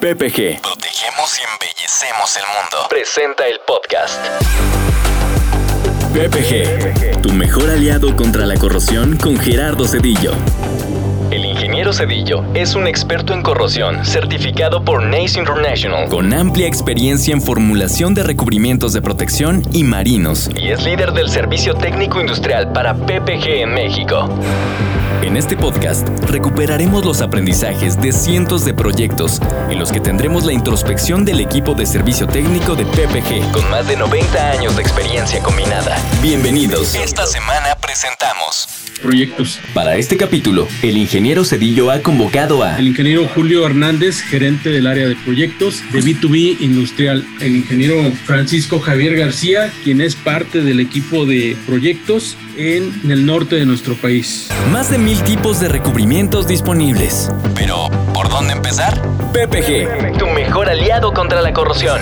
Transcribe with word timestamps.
PPG. 0.00 0.62
Protegemos 0.62 1.38
y 1.38 1.42
embellecemos 1.52 2.36
el 2.36 2.42
mundo. 2.54 2.88
Presenta 2.88 3.46
el 3.46 3.60
podcast. 3.66 4.18
PPG, 6.14 7.20
tu 7.20 7.30
mejor 7.34 7.68
aliado 7.68 8.16
contra 8.16 8.46
la 8.46 8.56
corrosión 8.56 9.18
con 9.18 9.38
Gerardo 9.38 9.86
Cedillo. 9.86 10.32
El 11.70 11.74
ingeniero 11.76 11.92
Cedillo 11.92 12.44
es 12.52 12.74
un 12.74 12.88
experto 12.88 13.32
en 13.32 13.42
corrosión 13.42 14.04
certificado 14.04 14.84
por 14.84 15.04
NACE 15.04 15.38
International 15.38 16.08
con 16.08 16.32
amplia 16.32 16.66
experiencia 16.66 17.32
en 17.32 17.40
formulación 17.40 18.12
de 18.12 18.24
recubrimientos 18.24 18.92
de 18.92 19.00
protección 19.00 19.62
y 19.72 19.84
marinos 19.84 20.50
y 20.56 20.70
es 20.70 20.82
líder 20.82 21.12
del 21.12 21.28
servicio 21.28 21.74
técnico 21.74 22.20
industrial 22.20 22.72
para 22.72 22.92
PPG 22.94 23.62
en 23.62 23.72
México. 23.72 24.28
En 25.22 25.36
este 25.36 25.56
podcast 25.56 26.08
recuperaremos 26.28 27.04
los 27.04 27.20
aprendizajes 27.20 28.00
de 28.00 28.10
cientos 28.10 28.64
de 28.64 28.74
proyectos 28.74 29.40
en 29.68 29.78
los 29.78 29.92
que 29.92 30.00
tendremos 30.00 30.44
la 30.44 30.52
introspección 30.52 31.24
del 31.24 31.38
equipo 31.38 31.74
de 31.74 31.86
servicio 31.86 32.26
técnico 32.26 32.74
de 32.74 32.84
PPG 32.84 33.52
con 33.52 33.70
más 33.70 33.86
de 33.86 33.96
90 33.96 34.50
años 34.50 34.74
de 34.74 34.82
experiencia 34.82 35.40
combinada. 35.40 35.96
Bienvenidos. 36.20 36.96
Esta 36.96 37.26
semana 37.26 37.76
presentamos 37.80 38.66
proyectos. 39.00 39.60
Para 39.74 39.96
este 39.96 40.16
capítulo, 40.16 40.68
el 40.82 40.96
ingeniero 40.96 41.44
Cedillo 41.60 41.90
ha 41.90 42.00
convocado 42.00 42.62
a 42.62 42.78
el 42.78 42.88
ingeniero 42.88 43.28
Julio 43.28 43.66
Hernández, 43.66 44.22
gerente 44.22 44.70
del 44.70 44.86
área 44.86 45.06
de 45.06 45.14
proyectos 45.14 45.82
de 45.92 46.00
B2B 46.00 46.56
industrial, 46.58 47.22
el 47.42 47.54
ingeniero 47.54 47.96
Francisco 48.24 48.80
Javier 48.80 49.14
García, 49.14 49.70
quien 49.84 50.00
es 50.00 50.16
parte 50.16 50.62
del 50.62 50.80
equipo 50.80 51.26
de 51.26 51.58
proyectos 51.66 52.38
en 52.56 52.90
el 53.10 53.26
norte 53.26 53.56
de 53.56 53.66
nuestro 53.66 53.94
país. 53.94 54.48
Más 54.72 54.90
de 54.90 54.96
mil 54.96 55.22
tipos 55.22 55.60
de 55.60 55.68
recubrimientos 55.68 56.48
disponibles. 56.48 57.30
Pero, 57.54 57.90
¿por 58.14 58.30
dónde 58.30 58.54
empezar? 58.54 58.98
PPG, 59.34 60.16
tu 60.16 60.28
mejor 60.28 60.70
aliado 60.70 61.12
contra 61.12 61.42
la 61.42 61.52
corrosión. 61.52 62.00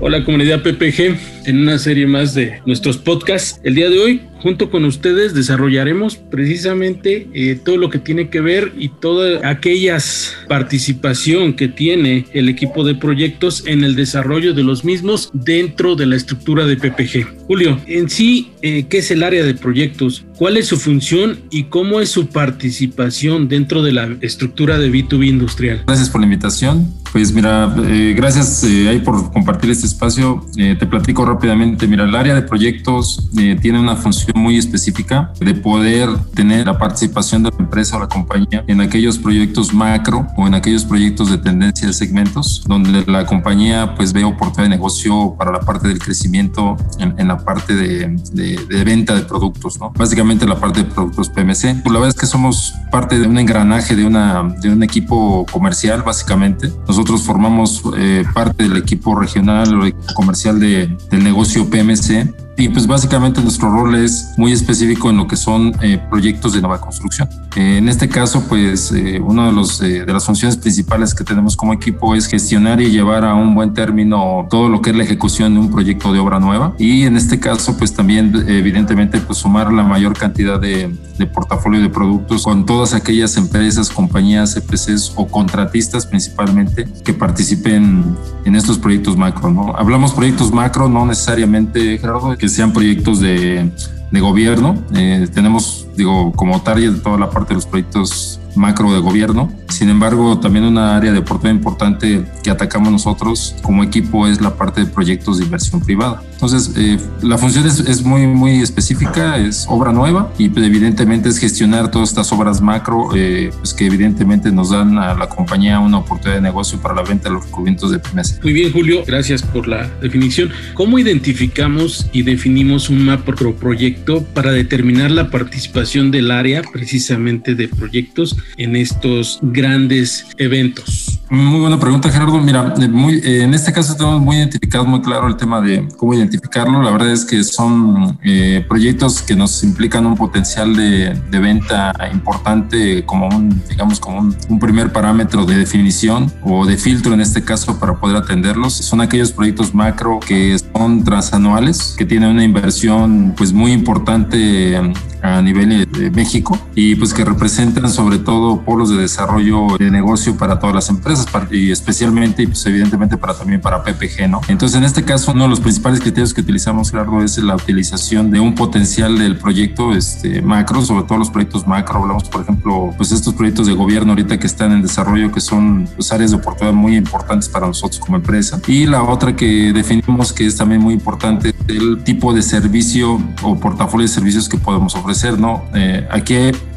Hola 0.00 0.24
comunidad 0.24 0.60
PPG, 0.62 1.31
en 1.46 1.60
una 1.60 1.78
serie 1.78 2.06
más 2.06 2.34
de 2.34 2.60
nuestros 2.66 2.98
podcasts. 2.98 3.60
El 3.62 3.74
día 3.74 3.90
de 3.90 3.98
hoy 3.98 4.20
junto 4.42 4.70
con 4.70 4.84
ustedes 4.84 5.34
desarrollaremos 5.34 6.16
precisamente 6.16 7.28
eh, 7.32 7.58
todo 7.64 7.76
lo 7.76 7.90
que 7.90 7.98
tiene 7.98 8.28
que 8.28 8.40
ver 8.40 8.72
y 8.76 8.88
toda 8.88 9.48
aquellas 9.48 10.34
participación 10.48 11.54
que 11.54 11.68
tiene 11.68 12.26
el 12.32 12.48
equipo 12.48 12.84
de 12.84 12.94
proyectos 12.94 13.64
en 13.66 13.84
el 13.84 13.94
desarrollo 13.94 14.52
de 14.52 14.64
los 14.64 14.84
mismos 14.84 15.30
dentro 15.32 15.94
de 15.94 16.06
la 16.06 16.16
estructura 16.16 16.66
de 16.66 16.76
PPG. 16.76 17.46
Julio, 17.46 17.78
en 17.86 18.10
sí, 18.10 18.50
eh, 18.62 18.86
¿qué 18.88 18.98
es 18.98 19.10
el 19.10 19.22
área 19.22 19.44
de 19.44 19.54
proyectos? 19.54 20.24
¿Cuál 20.36 20.56
es 20.56 20.66
su 20.66 20.76
función 20.76 21.38
y 21.50 21.64
cómo 21.64 22.00
es 22.00 22.08
su 22.08 22.26
participación 22.26 23.48
dentro 23.48 23.82
de 23.82 23.92
la 23.92 24.16
estructura 24.20 24.78
de 24.78 24.90
B2B 24.90 25.28
industrial? 25.28 25.82
Gracias 25.86 26.10
por 26.10 26.20
la 26.20 26.26
invitación. 26.26 26.92
Pues 27.12 27.32
mira, 27.32 27.74
eh, 27.88 28.14
gracias 28.16 28.64
ahí 28.64 28.98
por 28.98 29.30
compartir 29.32 29.70
este 29.70 29.86
espacio. 29.86 30.44
te 30.56 30.86
platico 30.86 31.24
rápidamente. 31.32 31.86
Mira, 31.86 32.04
el 32.04 32.14
área 32.14 32.34
de 32.34 32.42
proyectos 32.42 33.28
tiene 33.60 33.80
una 33.80 33.96
función 33.96 34.32
muy 34.36 34.56
específica 34.58 35.32
de 35.40 35.54
poder 35.54 36.08
tener 36.34 36.66
la 36.66 36.78
participación 36.78 37.42
de 37.42 37.50
la 37.50 37.56
empresa 37.58 37.96
o 37.96 38.00
la 38.00 38.08
compañía 38.08 38.64
en 38.66 38.80
aquellos 38.80 39.18
proyectos 39.18 39.72
macro 39.72 40.26
o 40.36 40.46
en 40.46 40.54
aquellos 40.54 40.84
proyectos 40.84 41.30
de 41.30 41.38
tendencia 41.38 41.86
de 41.86 41.92
segmentos 41.92 42.64
donde 42.66 43.04
la 43.06 43.26
compañía 43.26 43.94
pues 43.94 44.12
ve 44.12 44.24
oportunidad 44.24 44.64
de 44.64 44.76
negocio 44.76 45.34
para 45.38 45.52
la 45.52 45.60
parte 45.60 45.88
del 45.88 45.98
crecimiento 45.98 46.76
en, 46.98 47.28
la 47.28 47.38
parte 47.38 47.74
de, 47.74 48.16
de, 48.32 48.84
venta 48.84 49.14
de 49.14 49.22
productos, 49.22 49.78
¿no? 49.78 49.92
Básicamente 49.96 50.46
la 50.46 50.58
parte 50.58 50.82
de 50.82 50.90
productos 50.90 51.28
PMC. 51.28 51.82
Pues 51.82 51.92
la 51.92 51.92
verdad 51.92 52.08
es 52.08 52.14
que 52.14 52.26
somos 52.26 52.74
parte 52.90 53.18
de 53.18 53.26
un 53.26 53.38
engranaje 53.38 53.96
de, 53.96 54.04
una, 54.04 54.54
de 54.60 54.70
un 54.70 54.82
equipo 54.82 55.46
comercial, 55.50 56.02
básicamente. 56.02 56.70
Nosotros 56.86 57.22
formamos 57.22 57.82
eh, 57.96 58.24
parte 58.34 58.64
del 58.64 58.76
equipo 58.76 59.18
regional 59.18 59.74
o 59.74 59.86
equipo 59.86 60.14
comercial 60.14 60.58
de, 60.60 60.96
del 61.10 61.21
negocio 61.22 61.68
PMC 61.68 62.34
y 62.56 62.68
pues 62.68 62.86
básicamente 62.86 63.40
nuestro 63.40 63.70
rol 63.70 63.94
es 63.94 64.32
muy 64.36 64.52
específico 64.52 65.10
en 65.10 65.16
lo 65.16 65.26
que 65.26 65.36
son 65.36 65.72
eh, 65.82 65.98
proyectos 66.10 66.52
de 66.52 66.60
nueva 66.60 66.80
construcción. 66.80 67.28
Eh, 67.56 67.78
en 67.78 67.88
este 67.88 68.08
caso, 68.08 68.46
pues 68.48 68.92
eh, 68.92 69.20
una 69.20 69.46
de, 69.46 69.52
los, 69.52 69.78
de 69.78 70.06
las 70.06 70.24
funciones 70.24 70.56
principales 70.56 71.14
que 71.14 71.24
tenemos 71.24 71.56
como 71.56 71.72
equipo 71.72 72.14
es 72.14 72.26
gestionar 72.26 72.80
y 72.80 72.90
llevar 72.90 73.24
a 73.24 73.34
un 73.34 73.54
buen 73.54 73.74
término 73.74 74.46
todo 74.48 74.68
lo 74.68 74.80
que 74.80 74.90
es 74.90 74.96
la 74.96 75.04
ejecución 75.04 75.54
de 75.54 75.60
un 75.60 75.70
proyecto 75.70 76.12
de 76.12 76.18
obra 76.18 76.40
nueva. 76.40 76.74
Y 76.78 77.04
en 77.04 77.16
este 77.16 77.38
caso, 77.40 77.76
pues 77.76 77.92
también 77.92 78.32
evidentemente 78.48 79.20
pues 79.20 79.38
sumar 79.38 79.72
la 79.72 79.82
mayor 79.82 80.16
cantidad 80.16 80.60
de, 80.60 80.90
de 81.18 81.26
portafolio 81.26 81.80
de 81.80 81.88
productos 81.88 82.44
con 82.44 82.64
todas 82.66 82.94
aquellas 82.94 83.36
empresas, 83.36 83.90
compañías, 83.90 84.56
EPCs 84.56 85.12
o 85.16 85.26
contratistas 85.26 86.06
principalmente 86.06 86.88
que 87.04 87.12
participen 87.12 88.16
en 88.44 88.56
estos 88.56 88.78
proyectos 88.78 89.16
macro. 89.16 89.50
¿no? 89.50 89.74
Hablamos 89.76 90.12
proyectos 90.12 90.52
macro, 90.52 90.88
no 90.88 91.06
necesariamente, 91.06 91.98
Gerardo, 91.98 92.36
que 92.36 92.48
sean 92.48 92.72
proyectos 92.72 93.20
de, 93.20 93.70
de 94.12 94.20
gobierno. 94.20 94.76
Eh, 94.94 95.26
tenemos, 95.34 95.88
digo, 95.96 96.32
como 96.32 96.62
target 96.62 97.02
toda 97.02 97.18
la 97.18 97.30
parte 97.30 97.48
de 97.48 97.54
los 97.56 97.66
proyectos 97.66 98.38
macro 98.54 98.92
de 98.92 99.00
gobierno. 99.00 99.52
Sin 99.68 99.88
embargo, 99.88 100.38
también 100.38 100.64
una 100.64 100.96
área 100.96 101.12
de 101.12 101.18
oportunidad 101.18 101.56
importante 101.56 102.24
que 102.42 102.50
atacamos 102.50 102.92
nosotros 102.92 103.54
como 103.62 103.82
equipo 103.82 104.26
es 104.26 104.40
la 104.40 104.56
parte 104.56 104.82
de 104.82 104.86
proyectos 104.86 105.38
de 105.38 105.44
inversión 105.44 105.80
privada. 105.80 106.22
Entonces, 106.32 106.72
eh, 106.76 106.98
la 107.22 107.38
función 107.38 107.66
es, 107.66 108.02
muy, 108.02 108.26
muy 108.26 108.60
específica, 108.60 109.38
es 109.38 109.64
obra 109.68 109.92
nueva 109.92 110.32
y 110.38 110.48
pues, 110.48 110.66
evidentemente 110.66 111.28
es 111.28 111.38
gestionar 111.38 111.90
todas 111.90 112.08
estas 112.08 112.32
obras 112.32 112.60
macro 112.60 113.10
eh, 113.14 113.50
pues, 113.58 113.72
que 113.72 113.86
evidentemente 113.86 114.50
nos 114.50 114.70
dan 114.70 114.98
a 114.98 115.14
la 115.14 115.28
compañía 115.28 115.78
una 115.78 115.98
oportunidad 115.98 116.36
de 116.36 116.42
negocio 116.42 116.80
para 116.80 116.94
la 116.94 117.02
venta 117.02 117.28
de 117.28 117.36
los 117.36 117.44
recubrimientos 117.44 117.92
de 117.92 117.98
PMS. 117.98 118.40
Muy 118.42 118.52
bien, 118.52 118.72
Julio, 118.72 119.04
gracias 119.06 119.42
por 119.42 119.68
la 119.68 119.88
definición. 120.00 120.50
¿Cómo 120.74 120.98
identificamos 120.98 122.08
y 122.12 122.22
definimos 122.22 122.90
un 122.90 123.04
macro 123.04 123.54
proyecto 123.54 124.24
para 124.34 124.50
determinar 124.50 125.10
la 125.10 125.30
participación 125.30 126.10
del 126.10 126.30
área 126.30 126.62
precisamente 126.72 127.54
de 127.54 127.68
proyectos 127.68 128.36
en 128.56 128.76
estos 128.76 129.38
grandes 129.42 130.26
eventos? 130.38 131.11
Muy 131.32 131.60
buena 131.60 131.80
pregunta, 131.80 132.10
Gerardo. 132.10 132.38
Mira, 132.40 132.74
eh, 132.78 132.88
muy, 132.88 133.14
eh, 133.14 133.44
en 133.44 133.54
este 133.54 133.72
caso 133.72 133.96
tenemos 133.96 134.20
muy 134.20 134.36
identificado, 134.36 134.84
muy 134.84 135.00
claro 135.00 135.28
el 135.28 135.36
tema 135.36 135.62
de 135.62 135.88
cómo 135.96 136.12
identificarlo. 136.12 136.82
La 136.82 136.90
verdad 136.90 137.10
es 137.10 137.24
que 137.24 137.42
son 137.42 138.18
eh, 138.22 138.62
proyectos 138.68 139.22
que 139.22 139.34
nos 139.34 139.64
implican 139.64 140.04
un 140.04 140.14
potencial 140.14 140.76
de, 140.76 141.18
venta 141.30 141.94
importante 142.12 143.06
como 143.06 143.28
un, 143.28 143.62
digamos, 143.66 143.98
como 143.98 144.18
un, 144.18 144.36
un, 144.50 144.58
primer 144.58 144.92
parámetro 144.92 145.46
de 145.46 145.56
definición 145.56 146.30
o 146.42 146.66
de 146.66 146.76
filtro 146.76 147.14
en 147.14 147.22
este 147.22 147.42
caso 147.42 147.80
para 147.80 147.94
poder 147.94 148.18
atenderlos. 148.18 148.74
Son 148.74 149.00
aquellos 149.00 149.32
proyectos 149.32 149.74
macro 149.74 150.20
que 150.20 150.58
son 150.74 151.02
transanuales, 151.02 151.94
que 151.96 152.04
tienen 152.04 152.28
una 152.28 152.44
inversión 152.44 153.32
pues 153.34 153.54
muy 153.54 153.72
importante 153.72 154.78
a 155.22 155.40
nivel 155.40 155.88
de 155.90 156.10
México 156.10 156.58
y 156.74 156.96
pues 156.96 157.14
que 157.14 157.24
representan 157.24 157.88
sobre 157.88 158.18
todo 158.18 158.62
polos 158.62 158.90
de 158.90 158.96
desarrollo 158.96 159.78
de 159.78 159.90
negocio 159.90 160.36
para 160.36 160.58
todas 160.58 160.74
las 160.74 160.88
empresas 160.90 161.21
y 161.50 161.70
especialmente 161.70 162.46
pues 162.46 162.64
evidentemente 162.66 163.16
para 163.16 163.34
también 163.34 163.60
para 163.60 163.82
PPG, 163.82 164.28
¿no? 164.28 164.40
Entonces 164.48 164.78
en 164.78 164.84
este 164.84 165.04
caso 165.04 165.32
uno 165.32 165.44
de 165.44 165.50
los 165.50 165.60
principales 165.60 166.00
criterios 166.00 166.34
que 166.34 166.40
utilizamos, 166.40 166.90
Gerardo, 166.90 167.22
es 167.22 167.38
la 167.38 167.54
utilización 167.54 168.30
de 168.30 168.40
un 168.40 168.54
potencial 168.54 169.18
del 169.18 169.36
proyecto 169.36 169.94
este, 169.94 170.42
macro, 170.42 170.82
sobre 170.82 171.04
todo 171.04 171.18
los 171.18 171.30
proyectos 171.30 171.66
macro, 171.66 172.00
hablamos 172.00 172.24
por 172.24 172.42
ejemplo 172.42 172.94
pues 172.96 173.12
estos 173.12 173.34
proyectos 173.34 173.66
de 173.66 173.74
gobierno 173.74 174.12
ahorita 174.12 174.38
que 174.38 174.46
están 174.46 174.72
en 174.72 174.82
desarrollo 174.82 175.30
que 175.32 175.40
son 175.40 175.88
pues, 175.94 176.12
áreas 176.12 176.30
de 176.30 176.36
oportunidad 176.36 176.74
muy 176.74 176.96
importantes 176.96 177.48
para 177.48 177.66
nosotros 177.66 178.00
como 178.00 178.16
empresa 178.16 178.60
y 178.66 178.86
la 178.86 179.02
otra 179.02 179.36
que 179.36 179.72
definimos 179.72 180.32
que 180.32 180.46
es 180.46 180.56
también 180.56 180.80
muy 180.80 180.94
importante 180.94 181.54
el 181.68 182.02
tipo 182.04 182.32
de 182.32 182.42
servicio 182.42 183.20
o 183.42 183.58
portafolio 183.58 184.06
de 184.06 184.12
servicios 184.12 184.48
que 184.48 184.58
podemos 184.58 184.94
ofrecer 184.94 185.38
¿no? 185.38 185.64
Eh, 185.74 186.06
aquí 186.10 186.34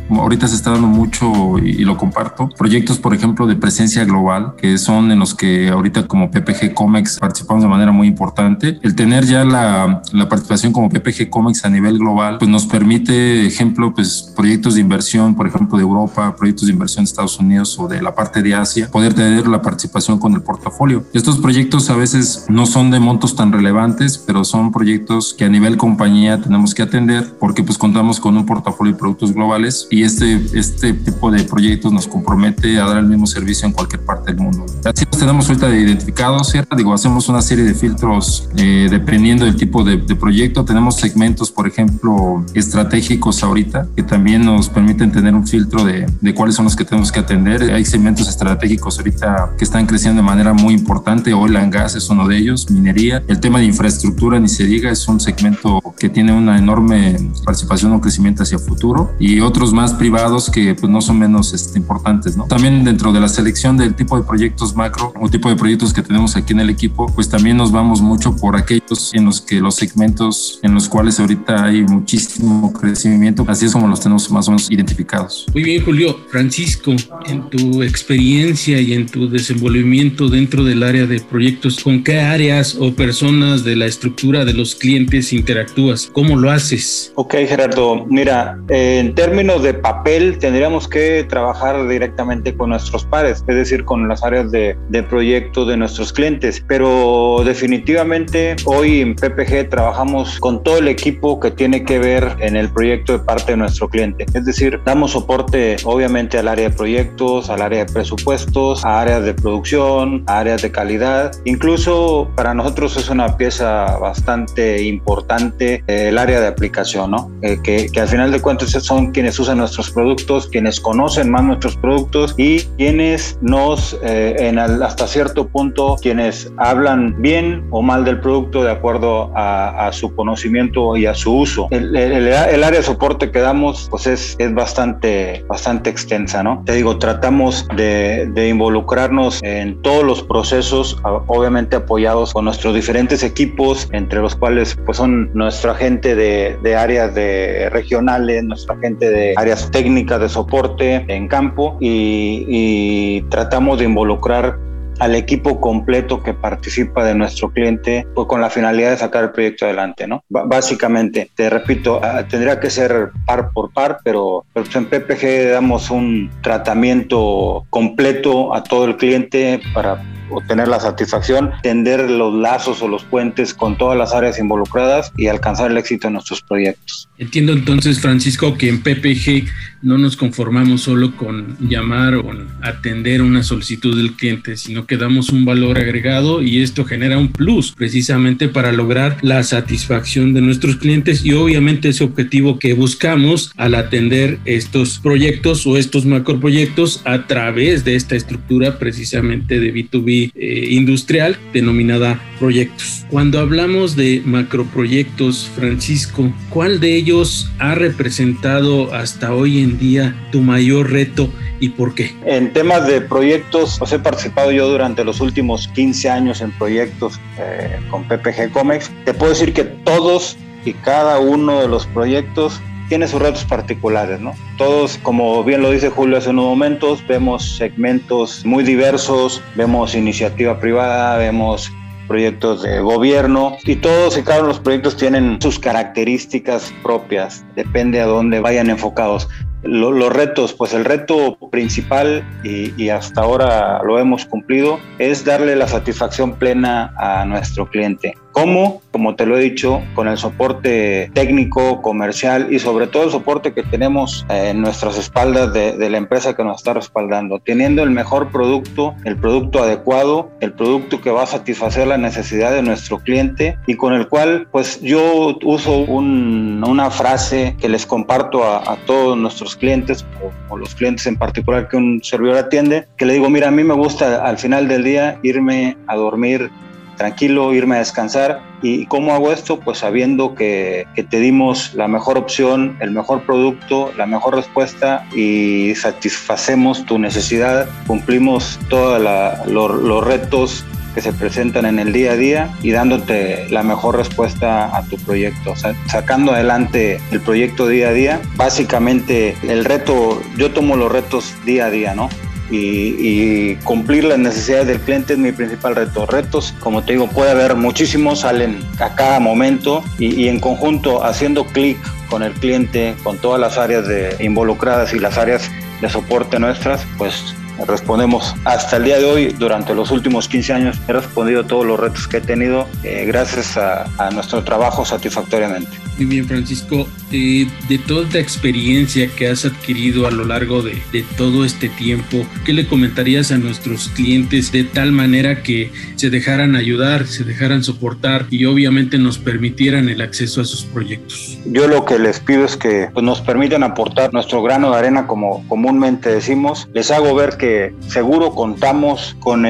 ahorita 0.09 0.47
se 0.47 0.55
está 0.55 0.71
dando 0.71 0.87
mucho 0.87 1.57
y, 1.59 1.83
lo 1.85 1.97
comparto, 1.97 2.49
proyectos, 2.57 2.97
por 2.99 3.13
ejemplo, 3.13 3.47
de 3.47 3.55
presencia 3.55 4.03
global, 4.05 4.53
que 4.57 4.77
son 4.77 5.11
en 5.11 5.19
los 5.19 5.35
que 5.35 5.69
ahorita 5.69 6.07
como 6.07 6.31
PPG 6.31 6.73
Comex 6.73 7.19
participamos 7.19 7.63
de 7.63 7.69
manera 7.69 7.91
muy 7.91 8.07
importante. 8.07 8.79
El 8.81 8.95
tener 8.95 9.25
ya 9.25 9.43
la, 9.43 10.01
la 10.11 10.29
participación 10.29 10.73
como 10.73 10.89
PPG 10.89 11.29
Comex 11.29 11.65
a 11.65 11.69
nivel 11.69 11.97
global, 11.99 12.37
pues 12.37 12.49
nos 12.49 12.65
permite, 12.65 13.45
ejemplo, 13.45 13.93
pues 13.93 14.33
proyectos 14.35 14.75
de 14.75 14.81
inversión, 14.81 15.35
por 15.35 15.47
ejemplo, 15.47 15.77
de 15.77 15.83
Europa, 15.83 16.35
proyectos 16.35 16.67
de 16.67 16.73
inversión 16.73 17.05
de 17.05 17.09
Estados 17.09 17.39
Unidos 17.39 17.77
o 17.79 17.87
de 17.87 18.01
la 18.01 18.13
parte 18.15 18.41
de 18.41 18.55
Asia, 18.55 18.89
poder 18.91 19.13
tener 19.13 19.47
la 19.47 19.61
participación 19.61 20.19
con 20.19 20.33
el 20.33 20.41
portafolio. 20.41 21.03
Estos 21.13 21.37
proyectos 21.37 21.89
a 21.89 21.95
veces 21.95 22.45
no 22.49 22.65
son 22.65 22.91
de 22.91 22.99
montos 22.99 23.35
tan 23.35 23.51
relevantes, 23.51 24.17
pero 24.17 24.43
son 24.43 24.71
proyectos 24.71 25.33
que 25.33 25.45
a 25.45 25.49
nivel 25.49 25.77
compañía 25.77 26.41
tenemos 26.41 26.73
que 26.73 26.83
atender 26.83 27.35
porque 27.39 27.63
pues 27.63 27.77
contamos 27.77 28.19
con 28.19 28.37
un 28.37 28.45
portafolio 28.45 28.93
de 28.93 28.99
productos 28.99 29.33
globales 29.33 29.87
y 29.95 30.03
este, 30.03 30.45
este 30.53 30.91
tipo 30.91 31.31
de 31.31 31.45
proyectos 31.45 31.93
nos 31.93 32.05
compromete 32.05 32.81
a 32.81 32.85
dar 32.85 32.97
el 32.97 33.05
mismo 33.05 33.25
servicio 33.25 33.65
en 33.65 33.71
cualquier 33.71 34.01
parte 34.01 34.33
del 34.33 34.41
mundo. 34.41 34.65
Así 34.83 35.05
los 35.09 35.17
tenemos 35.17 35.47
ahorita 35.47 35.73
identificados, 35.73 36.49
¿cierto? 36.49 36.75
Digo, 36.75 36.93
hacemos 36.93 37.29
una 37.29 37.41
serie 37.41 37.63
de 37.63 37.73
filtros 37.73 38.49
eh, 38.57 38.89
dependiendo 38.91 39.45
del 39.45 39.55
tipo 39.55 39.85
de, 39.85 39.95
de, 39.95 40.15
proyecto. 40.17 40.65
Tenemos 40.65 40.95
segmentos, 40.95 41.49
por 41.49 41.65
ejemplo, 41.65 42.43
estratégicos 42.53 43.41
ahorita, 43.41 43.87
que 43.95 44.03
también 44.03 44.43
nos 44.43 44.67
permiten 44.67 45.13
tener 45.13 45.33
un 45.33 45.47
filtro 45.47 45.85
de, 45.85 46.05
de 46.19 46.33
cuáles 46.33 46.55
son 46.55 46.65
los 46.65 46.75
que 46.75 46.83
tenemos 46.83 47.09
que 47.09 47.21
atender. 47.21 47.63
Hay 47.71 47.85
segmentos 47.85 48.27
estratégicos 48.27 48.97
ahorita 48.97 49.51
que 49.57 49.63
están 49.63 49.85
creciendo 49.85 50.21
de 50.21 50.25
manera 50.25 50.51
muy 50.51 50.73
importante. 50.73 51.33
Oil 51.33 51.55
and 51.55 51.73
gas 51.73 51.95
es 51.95 52.09
uno 52.09 52.27
de 52.27 52.37
ellos, 52.37 52.69
minería. 52.69 53.23
El 53.29 53.39
tema 53.39 53.59
de 53.59 53.65
infraestructura, 53.65 54.41
ni 54.41 54.49
se 54.49 54.65
diga, 54.65 54.91
es 54.91 55.07
un 55.07 55.21
segmento 55.21 55.81
que 55.97 56.09
tiene 56.09 56.33
una 56.33 56.57
enorme 56.57 57.15
participación 57.45 57.93
o 57.93 58.01
crecimiento 58.01 58.43
hacia 58.43 58.59
futuro 58.59 59.13
y 59.19 59.39
otros 59.39 59.71
más 59.71 59.84
privados 59.93 60.49
que 60.49 60.75
pues, 60.75 60.91
no 60.91 61.01
son 61.01 61.19
menos 61.19 61.53
este, 61.53 61.77
importantes. 61.79 62.37
¿no? 62.37 62.45
También 62.45 62.83
dentro 62.83 63.11
de 63.11 63.19
la 63.19 63.27
selección 63.27 63.77
del 63.77 63.95
tipo 63.95 64.17
de 64.17 64.23
proyectos 64.23 64.75
macro 64.75 65.13
o 65.19 65.29
tipo 65.29 65.49
de 65.49 65.55
proyectos 65.55 65.93
que 65.93 66.01
tenemos 66.01 66.35
aquí 66.35 66.53
en 66.53 66.59
el 66.59 66.69
equipo, 66.69 67.07
pues 67.07 67.29
también 67.29 67.57
nos 67.57 67.71
vamos 67.71 68.01
mucho 68.01 68.35
por 68.35 68.55
aquellos 68.55 69.13
en 69.13 69.25
los 69.25 69.41
que 69.41 69.59
los 69.59 69.75
segmentos 69.75 70.59
en 70.63 70.73
los 70.73 70.89
cuales 70.89 71.19
ahorita 71.19 71.65
hay 71.65 71.83
muchísimo 71.83 72.71
crecimiento, 72.73 73.45
así 73.47 73.65
es 73.65 73.73
como 73.73 73.87
los 73.87 73.99
tenemos 73.99 74.29
más 74.31 74.47
o 74.47 74.51
menos 74.51 74.71
identificados. 74.71 75.45
Muy 75.53 75.63
bien, 75.63 75.83
Julio. 75.83 76.17
Francisco, 76.29 76.91
en 77.27 77.49
tu 77.49 77.83
experiencia 77.83 78.79
y 78.79 78.93
en 78.93 79.05
tu 79.05 79.29
desenvolvimiento 79.29 80.27
dentro 80.29 80.63
del 80.63 80.83
área 80.83 81.05
de 81.05 81.19
proyectos, 81.19 81.81
¿con 81.83 82.03
qué 82.03 82.19
áreas 82.19 82.75
o 82.79 82.93
personas 82.93 83.63
de 83.63 83.75
la 83.75 83.85
estructura 83.85 84.45
de 84.45 84.53
los 84.53 84.75
clientes 84.75 85.33
interactúas? 85.33 86.09
¿Cómo 86.11 86.35
lo 86.35 86.51
haces? 86.51 87.11
Ok, 87.15 87.35
Gerardo. 87.47 88.05
Mira, 88.09 88.59
en 88.69 89.15
términos 89.15 89.63
de 89.63 89.73
papel, 89.75 90.37
tendríamos 90.39 90.87
que 90.87 91.25
trabajar 91.27 91.87
directamente 91.87 92.55
con 92.55 92.69
nuestros 92.69 93.05
pares, 93.05 93.43
es 93.47 93.55
decir, 93.55 93.85
con 93.85 94.07
las 94.07 94.23
áreas 94.23 94.51
de, 94.51 94.77
de 94.89 95.03
proyecto 95.03 95.65
de 95.65 95.77
nuestros 95.77 96.13
clientes. 96.13 96.63
Pero 96.67 97.41
definitivamente 97.45 98.55
hoy 98.65 99.01
en 99.01 99.15
PPG 99.15 99.69
trabajamos 99.69 100.39
con 100.39 100.63
todo 100.63 100.77
el 100.77 100.87
equipo 100.87 101.39
que 101.39 101.51
tiene 101.51 101.83
que 101.83 101.99
ver 101.99 102.35
en 102.39 102.55
el 102.55 102.69
proyecto 102.69 103.13
de 103.13 103.19
parte 103.19 103.51
de 103.51 103.57
nuestro 103.57 103.89
cliente. 103.89 104.25
Es 104.33 104.45
decir, 104.45 104.79
damos 104.85 105.11
soporte 105.11 105.77
obviamente 105.83 106.37
al 106.37 106.47
área 106.47 106.69
de 106.69 106.75
proyectos, 106.75 107.49
al 107.49 107.61
área 107.61 107.85
de 107.85 107.91
presupuestos, 107.91 108.83
a 108.85 109.01
áreas 109.01 109.23
de 109.23 109.33
producción, 109.33 110.23
a 110.27 110.39
áreas 110.39 110.61
de 110.61 110.71
calidad. 110.71 111.31
Incluso 111.45 112.29
para 112.35 112.53
nosotros 112.53 112.97
es 112.97 113.09
una 113.09 113.37
pieza 113.37 113.97
bastante 113.97 114.83
importante 114.83 115.83
eh, 115.87 116.09
el 116.09 116.17
área 116.17 116.39
de 116.39 116.47
aplicación, 116.47 117.11
¿no? 117.11 117.31
Eh, 117.41 117.57
que, 117.63 117.87
que 117.91 117.99
al 117.99 118.07
final 118.07 118.31
de 118.31 118.41
cuentas 118.41 118.71
son 118.71 119.11
quienes 119.11 119.39
usan 119.39 119.59
nuestros 119.65 119.89
productos, 119.89 120.47
quienes 120.47 120.79
conocen 120.79 121.31
más 121.31 121.43
nuestros 121.43 121.75
productos 121.75 122.35
y 122.37 122.59
quienes 122.77 123.39
nos, 123.41 123.97
eh, 124.03 124.35
en 124.37 124.59
hasta 124.59 125.07
cierto 125.07 125.47
punto, 125.47 125.95
quienes 125.99 126.51
hablan 126.57 127.15
bien 127.19 127.65
o 127.71 127.81
mal 127.81 128.05
del 128.05 128.19
producto 128.19 128.63
de 128.63 128.71
acuerdo 128.71 129.31
a, 129.35 129.89
su 129.91 130.13
conocimiento 130.15 130.97
y 130.97 131.05
a 131.05 131.13
su 131.13 131.35
uso. 131.35 131.67
El, 131.71 131.95
el, 131.95 132.27
el, 132.27 132.63
área 132.63 132.79
de 132.79 132.83
soporte 132.83 133.31
que 133.31 133.39
damos 133.39 133.87
pues 133.89 134.07
es, 134.07 134.35
es 134.39 134.53
bastante, 134.53 135.43
bastante 135.47 135.89
extensa, 135.89 136.43
¿no? 136.43 136.63
Te 136.65 136.73
digo, 136.73 136.97
tratamos 136.97 137.67
de, 137.75 138.27
de 138.33 138.49
involucrarnos 138.49 139.41
en 139.43 139.81
todos 139.81 140.03
los 140.03 140.21
procesos, 140.21 140.97
obviamente 141.03 141.75
apoyados 141.75 142.33
con 142.33 142.45
nuestros 142.45 142.75
diferentes 142.75 143.23
equipos, 143.23 143.87
entre 143.91 144.19
los 144.19 144.35
cuales 144.35 144.77
pues 144.85 144.97
son 144.97 145.31
nuestro 145.33 145.71
agente 145.71 146.15
de, 146.15 146.57
de 146.61 146.75
áreas 146.75 147.15
de 147.15 147.69
regionales, 147.71 148.43
nuestra 148.43 148.75
gente 148.77 149.09
de 149.09 149.33
áreas 149.37 149.54
técnicas 149.71 150.19
de 150.19 150.29
soporte 150.29 151.05
en 151.07 151.27
campo 151.27 151.77
y, 151.79 152.45
y 152.47 153.21
tratamos 153.29 153.79
de 153.79 153.85
involucrar 153.85 154.64
al 154.99 155.15
equipo 155.15 155.59
completo 155.59 156.23
que 156.23 156.33
participa 156.33 157.03
de 157.03 157.15
nuestro 157.15 157.49
cliente 157.49 158.07
pues 158.13 158.27
con 158.27 158.41
la 158.41 158.49
finalidad 158.49 158.91
de 158.91 158.97
sacar 158.97 159.23
el 159.25 159.31
proyecto 159.31 159.65
adelante, 159.65 160.07
¿no? 160.07 160.23
Básicamente, 160.29 161.29
te 161.35 161.49
repito, 161.49 162.01
tendría 162.29 162.59
que 162.59 162.69
ser 162.69 163.11
par 163.25 163.51
por 163.51 163.71
par, 163.71 163.99
pero, 164.03 164.45
pero 164.53 164.65
en 164.73 164.85
PPG 164.85 165.51
damos 165.51 165.89
un 165.91 166.31
tratamiento 166.41 167.65
completo 167.69 168.53
a 168.53 168.63
todo 168.63 168.85
el 168.85 168.97
cliente 168.97 169.59
para 169.73 170.01
obtener 170.29 170.67
la 170.67 170.79
satisfacción, 170.79 171.51
tender 171.61 172.09
los 172.09 172.33
lazos 172.33 172.81
o 172.81 172.87
los 172.87 173.03
puentes 173.03 173.53
con 173.53 173.77
todas 173.77 173.97
las 173.97 174.13
áreas 174.13 174.39
involucradas 174.39 175.11
y 175.17 175.27
alcanzar 175.27 175.71
el 175.71 175.77
éxito 175.77 176.07
en 176.07 176.13
nuestros 176.13 176.41
proyectos. 176.41 177.09
Entiendo 177.17 177.53
entonces, 177.53 178.01
Francisco, 178.01 178.57
que 178.57 178.69
en 178.69 178.81
PPG 178.81 179.49
no 179.81 179.97
nos 179.97 180.17
conformamos 180.17 180.81
solo 180.81 181.15
con 181.15 181.57
llamar 181.59 182.15
o 182.15 182.25
atender 182.61 183.21
una 183.21 183.43
solicitud 183.43 183.95
del 183.95 184.13
cliente, 184.13 184.57
sino 184.57 184.84
que 184.85 184.97
damos 184.97 185.29
un 185.29 185.45
valor 185.45 185.77
agregado 185.77 186.41
y 186.41 186.61
esto 186.61 186.85
genera 186.85 187.17
un 187.17 187.31
plus 187.31 187.71
precisamente 187.71 188.47
para 188.47 188.71
lograr 188.71 189.17
la 189.21 189.43
satisfacción 189.43 190.33
de 190.33 190.41
nuestros 190.41 190.77
clientes 190.77 191.25
y 191.25 191.33
obviamente 191.33 191.89
ese 191.89 192.03
objetivo 192.03 192.59
que 192.59 192.73
buscamos 192.73 193.51
al 193.57 193.75
atender 193.75 194.39
estos 194.45 194.99
proyectos 194.99 195.65
o 195.67 195.77
estos 195.77 196.05
macroproyectos 196.05 197.01
a 197.05 197.27
través 197.27 197.83
de 197.83 197.95
esta 197.95 198.15
estructura 198.15 198.79
precisamente 198.79 199.59
de 199.59 199.73
B2B 199.73 200.31
eh, 200.35 200.67
industrial 200.71 201.37
denominada 201.53 202.19
proyectos. 202.39 203.05
Cuando 203.09 203.39
hablamos 203.39 203.95
de 203.95 204.21
macroproyectos, 204.25 205.49
Francisco, 205.55 206.31
¿cuál 206.49 206.79
de 206.79 206.95
ellos 206.95 207.49
ha 207.59 207.75
representado 207.75 208.93
hasta 208.93 209.33
hoy 209.33 209.59
en 209.59 209.77
día 209.77 210.15
tu 210.31 210.41
mayor 210.41 210.91
reto 210.91 211.29
y 211.59 211.69
por 211.69 211.95
qué? 211.95 212.13
En 212.25 212.53
temas 212.53 212.87
de 212.87 213.01
proyectos, 213.01 213.77
pues 213.79 213.91
he 213.93 213.99
participado 213.99 214.51
yo 214.51 214.74
durante 214.75 215.05
los 215.05 215.21
últimos 215.21 215.69
15 215.69 216.09
años 216.09 216.41
en 216.41 216.51
proyectos 216.51 217.17
eh, 217.39 217.79
con 217.89 218.03
PPG 218.03 218.51
Comex. 218.51 218.91
Te 219.05 219.13
puedo 219.13 219.31
decir 219.31 219.53
que 219.53 219.63
todos 219.63 220.37
y 220.65 220.73
cada 220.73 221.17
uno 221.19 221.61
de 221.61 221.69
los 221.69 221.85
proyectos 221.87 222.59
tiene 222.89 223.07
sus 223.07 223.21
retos 223.21 223.45
particulares, 223.45 224.19
¿no? 224.19 224.33
Todos, 224.57 224.97
como 224.97 225.43
bien 225.45 225.61
lo 225.61 225.71
dice 225.71 225.89
Julio 225.89 226.17
hace 226.17 226.31
unos 226.31 226.45
momentos, 226.45 227.07
vemos 227.07 227.55
segmentos 227.55 228.45
muy 228.45 228.65
diversos, 228.65 229.41
vemos 229.55 229.95
iniciativa 229.95 230.59
privada, 230.59 231.17
vemos 231.17 231.71
proyectos 232.05 232.61
de 232.61 232.81
gobierno 232.81 233.55
y 233.63 233.77
todos 233.77 234.17
y 234.17 234.23
cada 234.23 234.39
uno 234.39 234.47
de 234.49 234.53
los 234.55 234.59
proyectos 234.61 234.97
tienen 234.97 235.41
sus 235.41 235.57
características 235.57 236.73
propias, 236.83 237.45
depende 237.55 238.01
a 238.01 238.05
dónde 238.05 238.41
vayan 238.41 238.69
enfocados. 238.69 239.29
Lo, 239.65 239.91
los 239.91 240.13
retos, 240.13 240.53
pues 240.53 240.73
el 240.73 240.85
reto 240.85 241.37
principal 241.51 242.23
y, 242.43 242.73
y, 242.81 242.89
hasta 242.89 243.21
ahora 243.21 243.81
lo 243.83 243.97
hemos 243.99 244.25
cumplido 244.25 244.79
es 244.99 245.25
darle 245.25 245.55
la 245.55 245.67
satisfacción 245.67 246.35
plena 246.35 246.93
a 246.97 247.25
nuestro 247.25 247.67
cliente. 247.67 248.15
¿Cómo? 248.35 248.81
Como 248.91 249.15
te 249.15 249.25
lo 249.25 249.37
he 249.37 249.41
dicho, 249.41 249.81
con 249.93 250.09
el 250.09 250.17
soporte 250.17 251.09
técnico, 251.13 251.81
comercial 251.81 252.47
y 252.51 252.59
sobre 252.59 252.87
todo 252.87 253.05
el 253.05 253.11
soporte 253.11 253.53
que 253.53 253.63
tenemos 253.63 254.25
en 254.27 254.59
nuestras 254.59 254.97
espaldas 254.97 255.53
de, 255.53 255.77
de 255.77 255.89
la 255.89 255.97
empresa 255.97 256.35
que 256.35 256.43
nos 256.43 256.57
está 256.57 256.73
respaldando, 256.73 257.39
teniendo 257.39 257.81
el 257.81 257.91
mejor 257.91 258.31
producto, 258.31 258.93
el 259.05 259.15
producto 259.15 259.63
adecuado, 259.63 260.31
el 260.41 260.51
producto 260.51 260.99
que 260.99 261.11
va 261.11 261.23
a 261.23 261.27
satisfacer 261.27 261.87
la 261.87 261.97
necesidad 261.97 262.51
de 262.51 262.61
nuestro 262.61 262.99
cliente 262.99 263.57
y 263.67 263.75
con 263.75 263.93
el 263.93 264.09
cual 264.09 264.49
pues 264.51 264.81
yo 264.81 265.37
uso 265.41 265.77
un, 265.77 266.61
una 266.67 266.91
frase 266.91 267.55
que 267.57 267.69
les 267.69 267.85
comparto 267.85 268.43
a, 268.43 268.69
a 268.69 268.75
todos 268.85 269.17
nuestros 269.17 269.55
clientes 269.55 270.05
o, 270.21 270.53
o, 270.53 270.57
los 270.57 270.75
clientes 270.75 271.07
en 271.07 271.15
particular 271.15 271.69
que 271.69 271.77
un 271.77 272.03
servidor 272.03 272.35
atiende, 272.35 272.85
que 272.97 273.05
le 273.05 273.13
digo, 273.13 273.29
mira, 273.29 273.47
a 273.47 273.51
mí 273.51 273.63
me 273.63 273.75
gusta 273.75 274.25
al 274.25 274.37
final 274.37 274.67
del 274.67 274.83
día 274.83 275.19
irme 275.23 275.77
a 275.87 275.95
dormir 275.95 276.51
tranquilo, 276.95 277.53
irme 277.53 277.75
a 277.75 277.79
descansar. 277.79 278.41
¿Y 278.61 278.85
cómo 278.87 279.13
hago 279.13 279.31
esto? 279.31 279.59
Pues 279.59 279.79
sabiendo 279.79 280.33
que, 280.33 280.87
que, 280.95 281.03
te 281.03 281.19
dimos 281.19 281.73
la 281.73 281.87
mejor 281.87 282.17
opción, 282.17 282.77
el 282.79 282.91
mejor 282.91 283.23
producto, 283.23 283.91
la 283.97 284.05
mejor 284.05 284.35
respuesta 284.35 285.05
y 285.15 285.73
satisfacemos 285.75 286.85
tu 286.85 286.97
necesidad, 286.97 287.67
cumplimos 287.85 288.59
todos 288.69 289.01
lo, 289.01 289.67
los 289.67 290.03
retos 290.03 290.65
que 290.95 291.01
se 291.01 291.11
presentan 291.11 291.65
en 291.65 291.77
el 291.77 291.91
día 291.91 292.13
a 292.13 292.15
día 292.15 292.49
y 292.63 292.71
dándote 292.71 293.49
la 293.49 293.63
mejor 293.63 293.97
respuesta 293.97 294.75
a 294.75 294.81
tu 294.83 294.95
proyecto, 294.95 295.53
sacando 295.87 296.31
adelante 296.31 297.01
el 297.11 297.19
proyecto 297.19 297.67
día 297.67 297.89
a 297.89 297.91
día. 297.91 298.21
Básicamente 298.37 299.35
el 299.43 299.65
reto, 299.65 300.21
yo 300.37 300.51
tomo 300.51 300.77
los 300.77 300.89
retos 300.89 301.35
día 301.45 301.65
a 301.65 301.69
día, 301.69 301.93
¿no? 301.93 302.09
Y, 302.49 303.55
cumplir 303.63 304.03
las 304.03 304.19
necesidades 304.19 304.67
del 304.67 304.79
cliente 304.79 305.13
es 305.13 305.19
mi 305.19 305.31
principal 305.31 305.75
reto. 305.75 306.05
Retos, 306.05 306.53
como 306.59 306.83
te 306.83 306.93
digo, 306.93 307.07
puede 307.07 307.31
haber 307.31 307.55
muchísimos, 307.55 308.21
salen 308.21 308.59
a 308.79 308.95
cada 308.95 309.19
momento 309.19 309.83
y, 309.97 310.23
y 310.23 310.27
en 310.27 310.39
conjunto 310.39 311.03
haciendo 311.03 311.45
clic 311.45 311.77
con 312.09 312.23
el 312.23 312.33
cliente, 312.33 312.95
con 313.03 313.17
todas 313.17 313.39
las 313.39 313.57
áreas 313.57 313.87
de, 313.87 314.15
involucradas 314.19 314.93
y 314.93 314.99
las 314.99 315.17
áreas 315.17 315.49
de 315.81 315.89
soporte 315.89 316.39
nuestras, 316.39 316.85
pues 316.97 317.35
respondemos 317.67 318.35
hasta 318.43 318.77
el 318.77 318.83
día 318.83 318.97
de 318.99 319.05
hoy, 319.05 319.35
durante 319.37 319.73
los 319.73 319.91
últimos 319.91 320.27
15 320.27 320.53
años, 320.53 320.77
he 320.87 320.93
respondido 320.93 321.41
a 321.41 321.47
todos 321.47 321.65
los 321.65 321.79
retos 321.79 322.07
que 322.07 322.17
he 322.17 322.21
tenido 322.21 322.67
eh, 322.83 323.05
gracias 323.07 323.57
a, 323.57 323.85
nuestro 324.13 324.43
trabajo 324.43 324.85
satisfactoriamente. 324.85 325.69
Muy 325.97 326.05
bien, 326.05 326.27
Francisco. 326.27 326.87
Eh, 327.11 327.47
de 327.69 327.77
toda 327.77 328.05
esta 328.05 328.19
experiencia 328.19 329.09
que 329.15 329.29
has 329.29 329.45
adquirido 329.45 330.05
a 330.05 330.11
lo 330.11 330.25
largo 330.25 330.61
de, 330.61 330.81
de, 330.91 331.03
todo 331.17 331.45
este 331.45 331.69
tiempo, 331.69 332.25
¿qué 332.45 332.53
le 332.53 332.67
comentarías 332.67 333.31
a 333.31 333.37
nuestros 333.37 333.89
clientes 333.89 334.51
de 334.51 334.63
tal 334.63 334.91
manera 334.91 335.41
que 335.41 335.71
se 335.95 336.09
dejaran 336.09 336.55
ayudar, 336.55 337.07
se 337.07 337.23
dejaran 337.23 337.63
soportar 337.63 338.25
y 338.29 338.45
obviamente 338.45 338.97
nos 338.97 339.17
permitieran 339.17 339.89
el 339.89 340.01
acceso 340.01 340.41
a 340.41 340.45
sus 340.45 340.65
proyectos? 340.65 341.39
Yo 341.45 341.67
lo 341.67 341.85
que 341.85 341.99
les 341.99 342.19
pido 342.19 342.45
es 342.45 342.57
que 342.57 342.89
pues, 342.93 343.03
nos 343.03 343.21
permitan 343.21 343.63
aportar 343.63 344.13
nuestro 344.13 344.43
grano 344.43 344.71
de 344.71 344.77
arena, 344.77 345.07
como 345.07 345.47
comúnmente 345.47 346.09
decimos. 346.09 346.67
Les 346.73 346.91
hago 346.91 347.15
ver 347.15 347.37
que 347.37 347.44
seguro 347.87 348.31
contamos 348.31 349.15
con 349.19 349.43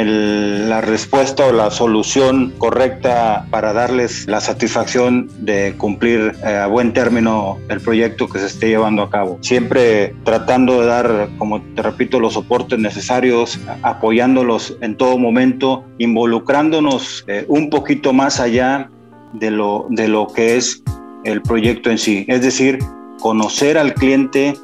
la 0.69 0.81
respuesta 0.81 1.47
o 1.47 1.51
la 1.51 1.71
solución 1.71 2.53
correcta 2.57 3.47
para 3.49 3.73
darles 3.73 4.27
la 4.27 4.41
satisfacción 4.41 5.29
de 5.39 5.75
cumplir 5.77 6.35
eh, 6.45 6.55
a 6.57 6.67
buen 6.67 6.93
término 6.93 7.57
el 7.69 7.81
proyecto 7.81 8.27
que 8.27 8.39
se 8.39 8.47
esté 8.47 8.69
llevando 8.69 9.03
a 9.03 9.09
cabo. 9.09 9.37
Siempre 9.41 10.15
tratando 10.23 10.81
de 10.81 10.87
dar, 10.87 11.29
como 11.37 11.61
te 11.61 11.81
repito, 11.81 12.19
los 12.19 12.33
soportes 12.33 12.79
necesarios, 12.79 13.59
apoyándolos 13.81 14.77
en 14.81 14.95
todo 14.97 15.17
momento, 15.17 15.83
involucrándonos 15.97 17.23
eh, 17.27 17.45
un 17.47 17.69
poquito 17.69 18.13
más 18.13 18.39
allá 18.39 18.89
de 19.33 19.51
lo, 19.51 19.87
de 19.89 20.07
lo 20.07 20.27
que 20.27 20.57
es 20.57 20.83
el 21.23 21.41
proyecto 21.41 21.89
en 21.89 21.97
sí. 21.97 22.25
Es 22.27 22.41
decir, 22.41 22.79
conocer 23.19 23.77
al 23.77 23.93
cliente, 23.93 24.55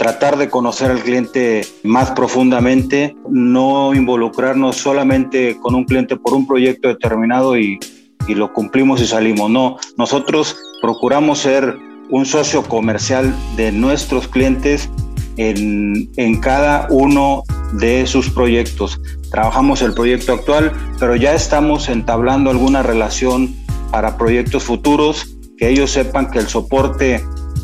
tratar 0.00 0.38
de 0.38 0.48
conocer 0.48 0.90
al 0.90 1.02
cliente 1.02 1.60
más 1.82 2.12
profundamente, 2.12 3.14
no 3.28 3.94
involucrarnos 3.94 4.76
solamente 4.76 5.58
con 5.60 5.74
un 5.74 5.84
cliente 5.84 6.16
por 6.16 6.32
un 6.32 6.46
proyecto 6.46 6.88
determinado 6.88 7.58
y, 7.58 7.78
y 8.26 8.34
lo 8.34 8.50
cumplimos 8.54 9.02
y 9.02 9.06
salimos. 9.06 9.50
No, 9.50 9.76
nosotros 9.98 10.56
procuramos 10.80 11.40
ser 11.40 11.76
un 12.08 12.24
socio 12.24 12.62
comercial 12.62 13.34
de 13.58 13.72
nuestros 13.72 14.26
clientes 14.26 14.88
en, 15.36 16.10
en, 16.16 16.40
cada 16.40 16.86
uno 16.88 17.42
de 17.74 18.06
sus 18.06 18.30
proyectos. 18.30 19.02
Trabajamos 19.30 19.82
el 19.82 19.92
proyecto 19.92 20.32
actual, 20.32 20.72
pero 20.98 21.14
ya 21.14 21.34
estamos 21.34 21.90
entablando 21.90 22.48
alguna 22.48 22.82
relación 22.82 23.54
para 23.90 24.16
proyectos 24.16 24.64
futuros, 24.64 25.36
que 25.58 25.68
ellos 25.68 25.90
sepan 25.90 26.30
que 26.30 26.38
el 26.38 26.48
soporte 26.48 27.22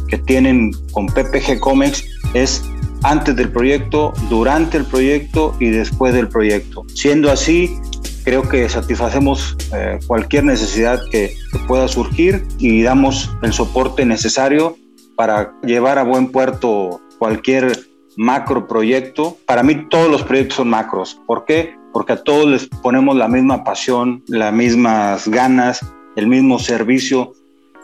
que 0.08 0.18
tienen 0.18 0.72
con 0.92 1.06
PPG 1.06 1.60
Comex 1.60 2.04
es 2.34 2.62
antes 3.02 3.36
del 3.36 3.50
proyecto, 3.50 4.12
durante 4.28 4.76
el 4.76 4.84
proyecto 4.84 5.54
y 5.60 5.70
después 5.70 6.14
del 6.14 6.28
proyecto. 6.28 6.84
Siendo 6.94 7.30
así, 7.30 7.78
creo 8.24 8.48
que 8.48 8.68
satisfacemos 8.68 9.56
eh, 9.72 9.98
cualquier 10.06 10.44
necesidad 10.44 11.00
que, 11.10 11.34
pueda 11.66 11.88
surgir 11.88 12.46
y 12.58 12.82
damos 12.82 13.30
el 13.42 13.52
soporte 13.52 14.04
necesario 14.04 14.76
para 15.16 15.54
llevar 15.62 15.98
a 15.98 16.04
buen 16.04 16.28
puerto 16.28 17.00
cualquier 17.18 17.72
macro 18.16 18.68
proyecto. 18.68 19.36
Para 19.46 19.62
mí 19.62 19.88
todos 19.88 20.10
los 20.10 20.22
proyectos 20.22 20.56
son 20.56 20.68
macros. 20.68 21.20
¿Por 21.26 21.44
qué? 21.44 21.74
Porque 21.92 22.12
a 22.12 22.22
todos 22.22 22.46
les 22.46 22.66
ponemos 22.66 23.16
la 23.16 23.26
misma 23.26 23.64
pasión, 23.64 24.22
las 24.28 24.52
mismas 24.52 25.26
ganas, 25.26 25.80
el 26.14 26.26
mismo 26.26 26.58
servicio 26.58 27.32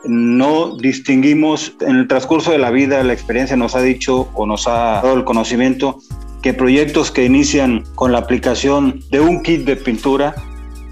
no 0.04 0.76
distinguimos 0.76 1.75
en 1.80 1.97
el 1.97 2.09
transcurso 2.09 2.50
de 2.50 2.59
la 2.59 2.71
vida, 2.71 3.02
la 3.02 3.12
experiencia 3.12 3.56
nos 3.56 3.75
ha 3.75 3.80
dicho 3.80 4.28
o 4.35 4.47
nos 4.47 4.66
ha 4.66 5.00
dado 5.02 5.14
el 5.14 5.25
conocimiento 5.25 5.99
que 6.42 6.52
proyectos 6.52 7.11
que 7.11 7.25
inician 7.25 7.85
con 7.94 8.12
la 8.12 8.18
aplicación 8.18 9.00
de 9.11 9.21
un 9.21 9.42
kit 9.42 9.64
de 9.64 9.76
pintura 9.76 10.35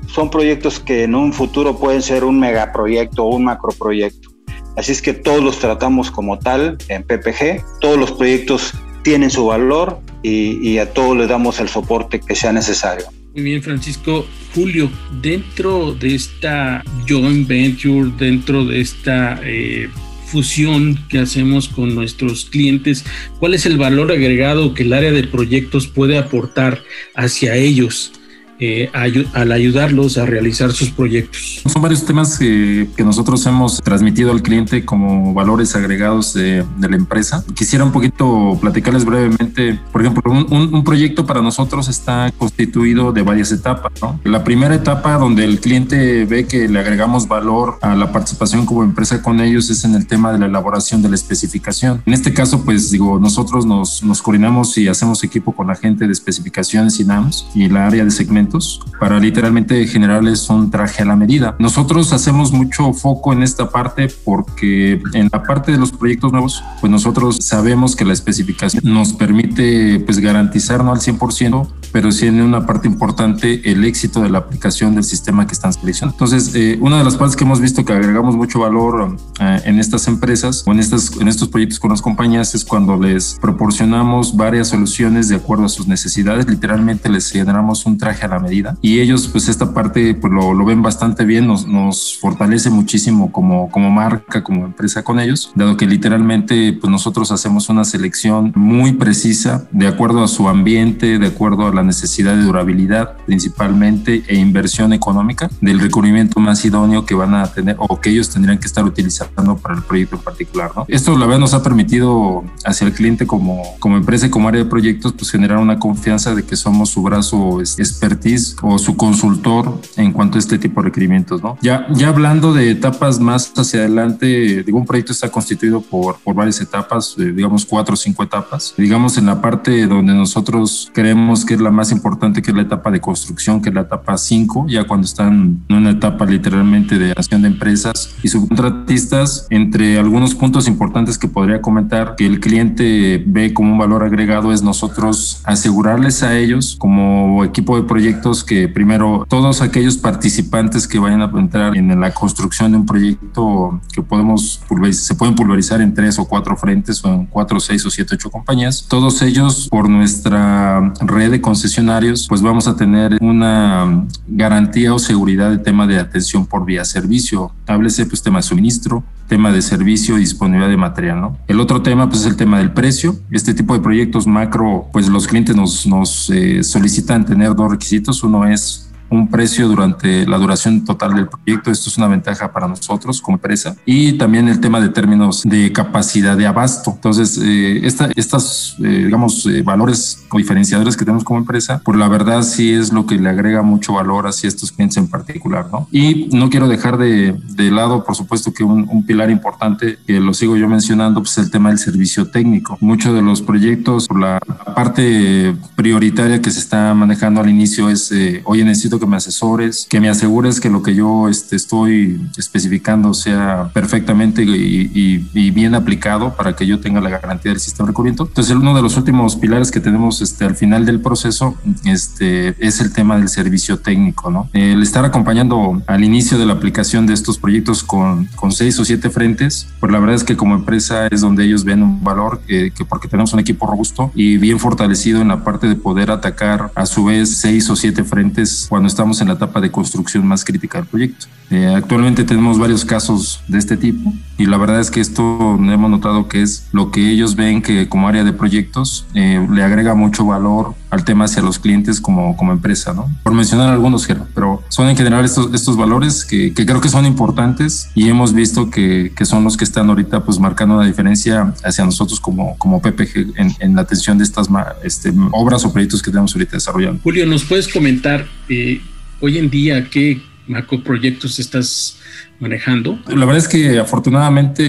son 0.07 0.31
proyectos 0.31 0.81
que 0.81 1.05
en 1.05 1.15
un 1.15 1.33
futuro 1.33 1.77
pueden 1.77 2.03
ser 2.03 2.25
un 2.25 2.39
megaproyecto 2.39 3.25
o 3.25 3.37
un 3.37 3.45
macroproyecto. 3.45 4.31
Así 4.77 4.93
es 4.93 5.03
que 5.03 5.13
todos 5.13 5.43
los 5.43 5.59
tratamos 5.59 6.11
como 6.11 6.39
tal 6.39 6.79
en 6.89 7.03
PPG, 7.03 7.81
todos 7.81 7.99
los 7.99 8.13
proyectos 8.13 8.73
tienen 9.03 9.31
su 9.31 9.47
valor 9.47 9.99
y, 10.23 10.69
y 10.69 10.79
a 10.79 10.93
todos 10.93 11.17
les 11.17 11.29
damos 11.29 11.61
el 11.61 11.69
soporte 11.69 12.21
que 12.21 12.35
sea 12.35 12.53
necesario. 12.53 13.07
Muy 13.35 13.45
bien, 13.45 13.63
Francisco. 13.63 14.27
Julio, 14.55 14.91
dentro 15.23 15.95
de 15.95 16.17
esta 16.17 16.83
joint 17.09 17.47
venture, 17.47 18.11
dentro 18.19 18.65
de 18.65 18.81
esta 18.81 19.41
eh, 19.45 19.89
fusión 20.27 20.99
que 21.09 21.21
hacemos 21.21 21.69
con 21.69 21.95
nuestros 21.95 22.47
clientes, 22.47 23.05
¿cuál 23.39 23.55
es 23.55 23.67
el 23.67 23.79
valor 23.79 24.11
agregado 24.11 24.75
que 24.75 24.83
el 24.83 24.93
área 24.93 25.13
de 25.13 25.25
proyectos 25.25 25.87
puede 25.87 26.19
aportar 26.19 26.83
hacia 27.15 27.55
ellos? 27.55 28.13
Eh, 28.63 28.91
al 28.93 29.53
ayudarlos 29.53 30.19
a 30.19 30.27
realizar 30.27 30.73
sus 30.73 30.91
proyectos. 30.91 31.63
Son 31.67 31.81
varios 31.81 32.05
temas 32.05 32.39
que, 32.39 32.87
nosotros 32.99 33.45
hemos 33.47 33.79
transmitido 33.79 34.31
al 34.33 34.43
cliente 34.43 34.85
como 34.85 35.33
valores 35.33 35.75
agregados 35.75 36.35
de, 36.35 36.67
la 36.79 36.97
empresa. 36.97 37.43
Quisiera 37.55 37.87
un 37.87 37.93
poquito 37.93 38.59
platicarles 38.61 39.07
brevemente. 39.07 39.81
Por 39.91 40.03
ejemplo, 40.03 40.23
un, 40.31 40.85
proyecto 40.85 41.25
para 41.25 41.41
nosotros 41.41 41.89
está 41.89 42.31
constituido 42.37 43.13
de 43.13 43.23
varias 43.23 43.51
etapas. 43.51 43.93
La 44.25 44.45
primera 44.45 44.75
etapa 44.75 45.17
donde 45.17 45.45
el 45.45 45.61
cliente 45.61 46.27
ve 46.27 46.47
que 46.47 46.69
le 46.69 46.79
agregamos 46.81 47.29
valor 47.29 47.79
a 47.81 47.95
la 47.95 48.13
participación 48.13 48.67
como 48.67 48.83
empresa 48.83 49.23
con 49.23 49.41
ellos 49.41 49.71
es 49.71 49.85
en 49.85 49.95
el 49.95 50.07
tema 50.07 50.33
de 50.33 50.39
la 50.39 50.47
elaboración 50.47 51.01
de 51.01 51.09
la 51.09 51.15
especificación. 51.15 52.03
En 52.05 52.13
este 52.13 52.35
caso, 52.35 52.63
pues 52.63 52.91
digo, 52.91 53.19
nosotros 53.19 53.65
nos, 53.65 54.03
nos 54.03 54.21
coordinamos 54.21 54.77
y 54.77 54.89
hacemos 54.89 55.25
equipo 55.25 55.53
con 55.53 55.67
la 55.67 55.77
gente 55.77 56.07
de 56.07 56.13
especificaciones 56.13 57.01
y 57.01 57.05
NAMS 57.05 57.47
y 57.55 57.69
la 57.69 57.87
área 57.87 58.05
de 58.05 58.11
segmento 58.11 58.50
para 58.99 59.19
literalmente 59.19 59.87
generarles 59.87 60.49
un 60.51 60.71
traje 60.71 61.03
a 61.03 61.07
la 61.07 61.17
medida. 61.17 61.57
Nosotros 61.59 62.13
hacemos 62.13 62.53
mucho 62.53 62.93
foco 62.93 63.33
en 63.33 63.43
esta 63.43 63.71
parte 63.71 64.09
porque 64.25 65.01
en 65.13 65.29
la 65.33 65.43
parte 65.43 65.73
de 65.73 65.79
los 65.79 65.93
proyectos 65.93 66.33
nuevos, 66.33 66.63
pues 66.81 66.91
nosotros 66.91 67.39
sabemos 67.41 67.97
que 67.97 68.05
la 68.05 68.13
especificación 68.13 68.83
nos 68.85 69.13
permite 69.13 70.01
pues 70.01 70.19
garantizar 70.19 70.85
no 70.85 70.93
al 70.93 71.01
100%, 71.01 71.69
pero 71.93 72.13
sí 72.13 72.27
en 72.27 72.41
una 72.41 72.67
parte 72.67 72.89
importante 72.89 73.71
el 73.71 73.85
éxito 73.85 74.23
de 74.23 74.31
la 74.31 74.39
aplicación 74.39 74.95
del 74.95 75.05
sistema 75.05 75.47
que 75.47 75.53
están 75.53 75.73
seleccionando. 75.73 76.15
Entonces, 76.15 76.55
eh, 76.55 76.79
una 76.81 76.99
de 76.99 77.05
las 77.05 77.17
partes 77.17 77.37
que 77.37 77.45
hemos 77.45 77.61
visto 77.61 77.85
que 77.85 77.93
agregamos 77.93 78.37
mucho 78.37 78.61
valor 78.61 79.17
eh, 79.41 79.61
en 79.65 79.79
estas 79.79 80.09
empresas 80.09 80.65
o 80.67 80.73
en, 80.73 80.81
estas, 80.81 81.17
en 81.21 81.29
estos 81.29 81.49
proyectos 81.49 81.79
con 81.79 81.91
las 81.91 82.03
compañías 82.03 82.55
es 82.55 82.65
cuando 82.65 82.97
les 82.97 83.39
proporcionamos 83.41 84.37
varias 84.37 84.69
soluciones 84.69 85.29
de 85.29 85.37
acuerdo 85.37 85.65
a 85.65 85.69
sus 85.69 85.87
necesidades, 85.87 86.49
literalmente 86.49 87.09
les 87.09 87.31
generamos 87.31 87.87
un 87.87 87.99
traje 87.99 88.25
a 88.25 88.29
la 88.29 88.39
medida. 88.41 88.77
Y 88.83 89.01
ellos, 89.01 89.29
pues 89.29 89.49
esta 89.49 89.73
parte, 89.73 90.15
pues 90.15 90.33
lo, 90.33 90.55
lo 90.55 90.65
ven 90.65 90.83
bastante 90.83 91.25
bien, 91.25 91.47
nos, 91.47 91.67
nos, 91.67 92.19
fortalece 92.21 92.71
muchísimo 92.71 93.33
como, 93.33 93.71
como 93.71 93.91
marca, 93.91 94.43
como 94.43 94.65
empresa 94.65 95.03
con 95.03 95.21
ellos, 95.21 95.53
dado 95.55 95.77
que 95.77 95.87
literalmente, 95.87 96.73
pues 96.73 96.91
nosotros 96.91 97.31
hacemos 97.33 97.69
una 97.69 97.85
selección 97.85 98.53
muy 98.55 98.93
precisa 98.93 99.69
de 99.71 99.87
acuerdo 99.87 100.23
a 100.25 100.29
su 100.29 100.49
ambiente, 100.49 101.19
de 101.19 101.27
acuerdo 101.27 101.67
a 101.67 101.75
la 101.75 101.83
necesidad 101.83 102.35
de 102.35 102.43
durabilidad 102.43 103.17
principalmente 103.27 104.23
e 104.27 104.37
inversión 104.37 104.93
económica 104.93 105.51
del 105.61 105.81
recubrimiento 105.81 106.41
más 106.41 106.65
idóneo 106.65 107.05
que 107.05 107.15
van 107.15 107.35
a 107.35 107.47
tener 107.47 107.77
o 107.79 108.01
que 108.01 108.11
ellos 108.11 108.31
tendrían 108.31 108.59
que 108.59 108.67
estar 108.67 108.85
utilizando 108.85 109.57
para 109.57 109.77
el 109.77 109.83
proyecto 109.83 110.17
en 110.17 110.23
particular. 110.23 110.71
¿no? 110.77 110.85
Esto 110.89 111.17
la 111.17 111.27
verdad 111.27 111.41
nos 111.41 111.55
ha 111.55 111.63
permitido 111.63 112.45
hacia 112.65 112.87
el 112.87 112.93
cliente 112.93 113.27
como, 113.27 113.63
como 113.79 113.97
empresa 113.97 114.27
y 114.27 114.31
como 114.31 114.49
área 114.49 114.63
de 114.63 114.69
proyectos 114.69 115.13
pues 115.13 115.31
generar 115.31 115.59
una 115.59 115.79
confianza 115.79 116.35
de 116.35 116.43
que 116.43 116.57
somos 116.57 116.91
su 116.91 117.03
brazo 117.03 117.61
expertise 117.61 118.30
o 118.63 118.79
su 118.79 118.97
consultor 118.97 119.81
en 119.97 120.13
cuanto 120.13 120.37
a 120.37 120.41
este 120.41 120.59
tipo 120.59 120.81
de 120.81 120.87
requerimientos, 120.87 121.43
¿no? 121.43 121.57
Ya, 121.61 121.87
ya 121.93 122.09
hablando 122.09 122.53
de 122.53 122.71
etapas 122.71 123.21
más 123.21 123.53
hacia 123.57 123.81
adelante, 123.81 124.63
digo, 124.63 124.79
un 124.79 124.87
proyecto 124.87 125.13
está 125.13 125.31
constituido 125.31 125.81
por, 125.81 126.19
por 126.19 126.35
varias 126.35 126.61
etapas, 126.61 127.15
eh, 127.19 127.33
digamos 127.33 127.67
cuatro 127.67 127.95
o 127.95 127.97
cinco 127.97 128.23
etapas. 128.23 128.75
Digamos 128.77 129.19
en 129.19 129.27
la 129.27 129.41
parte 129.41 129.87
donde 129.87 130.15
nosotros 130.15 130.91
creemos 130.93 131.45
que 131.45 131.55
es 131.55 131.61
la 131.61 131.71
más 131.71 131.93
importante, 131.93 132.43
que 132.43 132.51
es 132.51 132.57
la 132.57 132.63
etapa 132.63 132.91
de 132.91 133.01
construcción, 133.01 133.61
que 133.61 133.71
es 133.71 133.75
la 133.75 133.83
etapa 133.83 134.17
5, 134.17 134.67
ya 134.69 134.85
cuando 134.85 135.07
están 135.07 135.65
en 135.69 135.77
una 135.77 135.91
etapa 135.91 136.25
literalmente 136.27 136.99
de 136.99 137.13
acción 137.13 137.43
de 137.43 137.49
empresas 137.49 138.15
y 138.23 138.29
subcontratistas, 138.29 139.47
entre 139.51 139.99
algunos 139.99 140.35
puntos 140.35 140.69
importantes 140.69 141.19
que 141.19 141.29
podría 141.29 141.61
comentar 141.61 142.15
que 142.17 142.27
el 142.27 142.41
cliente 142.41 143.23
ve 143.27 143.53
como 143.53 143.73
un 143.73 143.79
valor 143.79 144.05
agregado 144.05 144.53
es 144.53 144.63
nosotros 144.63 145.41
asegurarles 145.45 146.23
a 146.23 146.37
ellos 146.37 146.77
como 146.79 147.45
equipo 147.45 147.77
de 147.77 147.83
proyecto 147.83 148.20
que 148.45 148.69
primero 148.69 149.27
todos 149.29 149.63
aquellos 149.63 149.97
participantes 149.97 150.87
que 150.87 150.99
vayan 150.99 151.23
a 151.23 151.31
entrar 151.39 151.77
en 151.77 151.99
la 152.01 152.13
construcción 152.13 152.73
de 152.73 152.79
un 152.79 152.87
proyecto 152.87 153.81
que 153.93 154.03
podemos 154.03 154.61
se 154.93 155.15
pueden 155.15 155.35
pulverizar 155.35 155.81
en 155.81 155.95
tres 155.95 156.19
o 156.19 156.27
cuatro 156.27 156.57
frentes 156.57 157.05
o 157.05 157.09
en 157.09 157.27
cuatro, 157.27 157.59
seis 157.61 157.85
o 157.87 157.91
siete, 157.91 158.15
ocho 158.15 158.31
compañías, 158.31 158.87
todos 158.89 159.23
ellos 159.23 159.69
por 159.71 159.89
nuestra 159.89 160.93
red 161.01 161.31
de 161.31 161.41
concesionarios, 161.41 162.27
pues 162.29 162.43
vamos 162.43 162.69
a 162.69 162.77
tener 162.77 163.19
una 163.21 164.07
garantía 164.27 164.95
o 164.95 164.99
seguridad 164.99 165.51
de 165.51 165.59
tema 165.59 165.87
de 165.87 165.99
atención 165.99 166.47
por 166.47 166.65
vía 166.65 166.85
servicio. 166.85 167.53
Háblese 167.67 168.07
pues 168.07 168.23
tema 168.23 168.39
de 168.39 168.43
suministro, 168.43 169.03
tema 169.31 169.53
de 169.53 169.63
servicio 169.63 170.17
y 170.17 170.21
disponibilidad 170.21 170.69
de 170.69 170.77
material. 170.77 171.21
¿no? 171.21 171.37
El 171.47 171.61
otro 171.61 171.81
tema 171.81 172.09
pues, 172.09 172.23
es 172.23 172.27
el 172.27 172.37
tema 172.37 172.59
del 172.59 172.73
precio. 172.73 173.15
Este 173.31 173.55
tipo 173.55 173.75
de 173.75 173.81
proyectos 173.81 174.27
macro, 174.27 174.89
pues 174.93 175.09
los 175.09 175.29
clientes 175.29 175.55
nos, 175.55 175.87
nos 175.87 176.29
eh, 176.31 176.65
solicitan 176.65 177.25
tener 177.25 177.55
dos 177.55 177.71
requisitos. 177.71 178.25
Uno 178.25 178.45
es 178.45 178.90
un 179.11 179.29
precio 179.29 179.69
durante 179.69 180.27
la 180.27 180.39
duración 180.39 180.85
total 180.85 181.15
del 181.15 181.29
proyecto. 181.29 181.71
Esto 181.71 181.89
es 181.89 181.99
una 181.99 182.07
ventaja 182.07 182.53
para 182.53 182.69
nosotros 182.69 183.21
como 183.21 183.37
empresa. 183.37 183.77
Y 183.85 184.15
también 184.15 184.49
el 184.49 184.61
tema 184.61 184.81
de 184.81 184.89
términos 184.89 185.43
de 185.45 185.73
capacidad 185.73 186.37
de 186.37 186.47
abasto. 186.47 186.93
Entonces, 186.95 187.39
eh, 187.43 187.81
esta, 187.85 188.11
estas, 188.15 188.77
eh, 188.79 189.05
digamos, 189.07 189.45
eh, 189.47 189.63
valores 189.63 190.25
o 190.31 190.39
diferenciadores 190.39 190.97
que 190.97 191.05
tenemos 191.05 191.25
como 191.25 191.41
empresa, 191.41 191.83
pues 191.85 191.99
la 191.99 192.09
verdad 192.09 192.43
sí 192.43 192.73
es 192.73 192.93
lo 192.93 193.07
que 193.07 193.17
le 193.17 193.29
agrega 193.29 193.63
mucho 193.63 193.95
valor 193.95 194.27
hacia 194.27 194.49
estos 194.49 194.71
clientes 194.71 194.97
en 194.97 195.09
particular, 195.09 195.67
¿no? 195.73 195.89
Y 195.91 196.29
no 196.33 196.49
quiero 196.49 196.69
dejar 196.69 196.97
de, 196.97 197.33
de 197.33 197.71
lado, 197.71 198.05
por 198.05 198.15
supuesto, 198.15 198.53
que 198.53 198.63
un, 198.63 198.89
un, 198.89 199.05
pilar 199.05 199.31
importante, 199.31 199.99
que 200.07 200.21
lo 200.21 200.33
sigo 200.35 200.57
yo 200.57 200.69
mencionando, 200.69 201.21
pues 201.21 201.37
el 201.39 201.51
tema 201.51 201.71
del 201.71 201.79
servicio 201.79 202.31
técnico. 202.31 202.79
Muchos 202.81 203.15
de 203.15 203.23
los 203.23 203.43
proyectos, 203.43 204.07
la 204.15 204.39
parte 204.77 205.57
prioritaria 205.75 206.41
que 206.41 206.51
se 206.51 206.61
está 206.61 206.95
manejando 206.95 207.41
al 207.41 207.49
inicio 207.49 207.89
es, 207.89 208.13
oye, 208.45 208.65
necesito 208.65 209.00
que 209.01 209.07
me 209.07 209.17
asesores, 209.17 209.87
que 209.89 210.01
me 210.01 210.09
asegures 210.09 210.61
que 210.61 210.71
lo 210.71 210.83
que 210.83 210.95
yo 210.95 211.29
este, 211.29 211.57
estoy 211.57 212.21
especificando 212.37 213.15
sea 213.15 213.71
perfectamente 213.73 214.43
y, 214.43 215.27
y, 215.35 215.51
bien 215.51 215.75
aplicado 215.75 216.37
para 216.37 216.55
que 216.55 216.67
yo 216.67 216.79
tenga 216.79 217.01
la 217.01 217.11
garantía 217.11 217.51
del 217.51 217.61
sistema 217.61 217.89
de. 217.89 218.25
Entonces, 218.25 218.55
uno 218.55 218.75
de 218.75 218.83
los 218.83 218.97
últimos 218.97 219.37
pilares 219.37 219.71
que 219.71 219.81
tenemos 219.81 220.23
este, 220.23 220.45
al 220.45 220.55
final 220.55 220.87
del 220.87 221.01
proceso 221.01 221.57
este, 221.85 222.55
es 222.65 222.81
el 222.81 222.93
tema 222.93 223.17
del 223.17 223.29
servicio 223.29 223.79
técnico, 223.79 224.31
¿no? 224.31 224.49
El 224.53 224.83
estar 224.83 225.05
acompañando 225.05 225.83
al 225.87 226.05
inicio 226.05 226.39
de 226.39 226.47
la 226.47 226.53
aplicación 226.55 227.07
de 227.07 227.15
estos 227.15 227.39
proyectos 227.39 227.83
con, 227.83 228.27
con 228.37 228.53
seis 228.53 228.79
o 228.79 228.85
siete 228.85 229.11
frentes, 229.11 229.67
pues 229.81 229.91
la 229.91 229.99
verdad 229.99 230.17
es 230.17 230.25
que 230.25 230.37
como 230.37 230.55
empresa 230.55 231.09
es 231.09 231.21
donde 231.21 231.45
ellos 231.45 231.65
ven 231.65 231.83
un 231.83 232.05
valor 232.05 232.41
que, 232.47 232.71
que 232.71 232.85
porque 232.85 233.09
tenemos 233.09 233.33
un 233.33 233.41
equipo 233.41 233.67
robusto 233.67 234.13
y 234.15 234.37
bien 234.37 234.59
fortalecido 234.59 235.21
en 235.21 235.29
la 235.29 235.43
parte 235.45 235.67
de 235.67 235.75
poder 235.75 236.11
atacar 236.11 236.71
a 236.75 236.87
su 236.87 237.05
vez 237.05 237.37
seis 237.37 237.69
o 237.71 237.77
siete 237.77 238.05
frentes 238.05 238.67
cuando 238.69 238.89
estamos 238.91 239.21
en 239.21 239.29
la 239.29 239.35
etapa 239.35 239.61
de 239.61 239.71
construcción 239.71 240.27
más 240.27 240.45
crítica 240.45 240.79
del 240.79 240.87
proyecto. 240.87 241.27
Eh, 241.51 241.73
actualmente 241.75 242.25
tenemos 242.25 242.59
varios 242.59 242.85
casos 242.85 243.43
de 243.49 243.59
este 243.59 243.77
tipo 243.77 244.13
y 244.39 244.47
la 244.47 244.57
verdad 244.57 244.81
es 244.81 244.91
que 244.91 245.01
esto 245.01 245.57
hemos 245.57 245.91
notado 245.91 246.29
que 246.29 246.43
es 246.43 246.69
lo 246.73 246.91
que 246.91 247.11
ellos 247.11 247.35
ven 247.35 247.63
que 247.63 247.89
como 247.89 248.09
área 248.09 248.25
de 248.25 248.33
proyectos 248.33 249.07
eh, 249.15 249.47
le 249.51 249.63
agrega 249.63 249.95
mucho 249.95 250.25
valor 250.25 250.75
al 250.91 251.05
tema 251.05 251.25
hacia 251.25 251.43
los 251.43 251.59
clientes 251.59 252.01
como, 252.01 252.37
como 252.37 252.53
empresa, 252.53 252.93
¿no? 252.93 253.09
Por 253.23 253.33
mencionar 253.33 253.71
algunos, 253.71 254.07
pero 254.35 254.50
son 254.71 254.89
en 254.89 254.97
general 254.97 255.25
estos, 255.25 255.53
estos 255.53 255.77
valores 255.77 256.25
que, 256.25 256.55
que 256.55 256.65
creo 256.65 256.81
que 256.81 256.89
son 256.89 257.05
importantes 257.05 257.91
y 257.95 258.09
hemos 258.09 258.33
visto 258.33 258.71
que, 258.71 259.13
que, 259.15 259.25
son 259.25 259.43
los 259.43 259.57
que 259.57 259.65
están 259.65 259.89
ahorita 259.89 260.25
pues 260.25 260.39
marcando 260.39 260.79
la 260.79 260.87
diferencia 260.87 261.53
hacia 261.65 261.85
nosotros 261.85 262.21
como, 262.21 262.57
como 262.57 262.81
PPG 262.81 263.35
en, 263.37 263.53
en 263.59 263.75
la 263.75 263.83
atención 263.83 264.17
de 264.17 264.25
estas 264.25 264.49
este, 264.85 265.13
obras 265.33 265.65
o 265.65 265.73
proyectos 265.73 266.01
que 266.03 266.13
tenemos 266.13 266.35
ahorita 266.35 266.53
desarrollando. 266.53 267.01
Julio, 267.03 267.27
¿nos 267.27 267.45
puedes 267.45 267.67
comentar 267.67 268.27
eh, 268.49 268.81
hoy 269.21 269.39
en 269.39 269.51
día 269.51 269.91
qué 269.91 270.23
macroproyectos 270.47 271.41
estás 271.41 271.97
manejando? 272.41 272.99
La 273.07 273.27
verdad 273.27 273.37
es 273.37 273.49
que 273.49 273.79
afortunadamente 273.79 274.67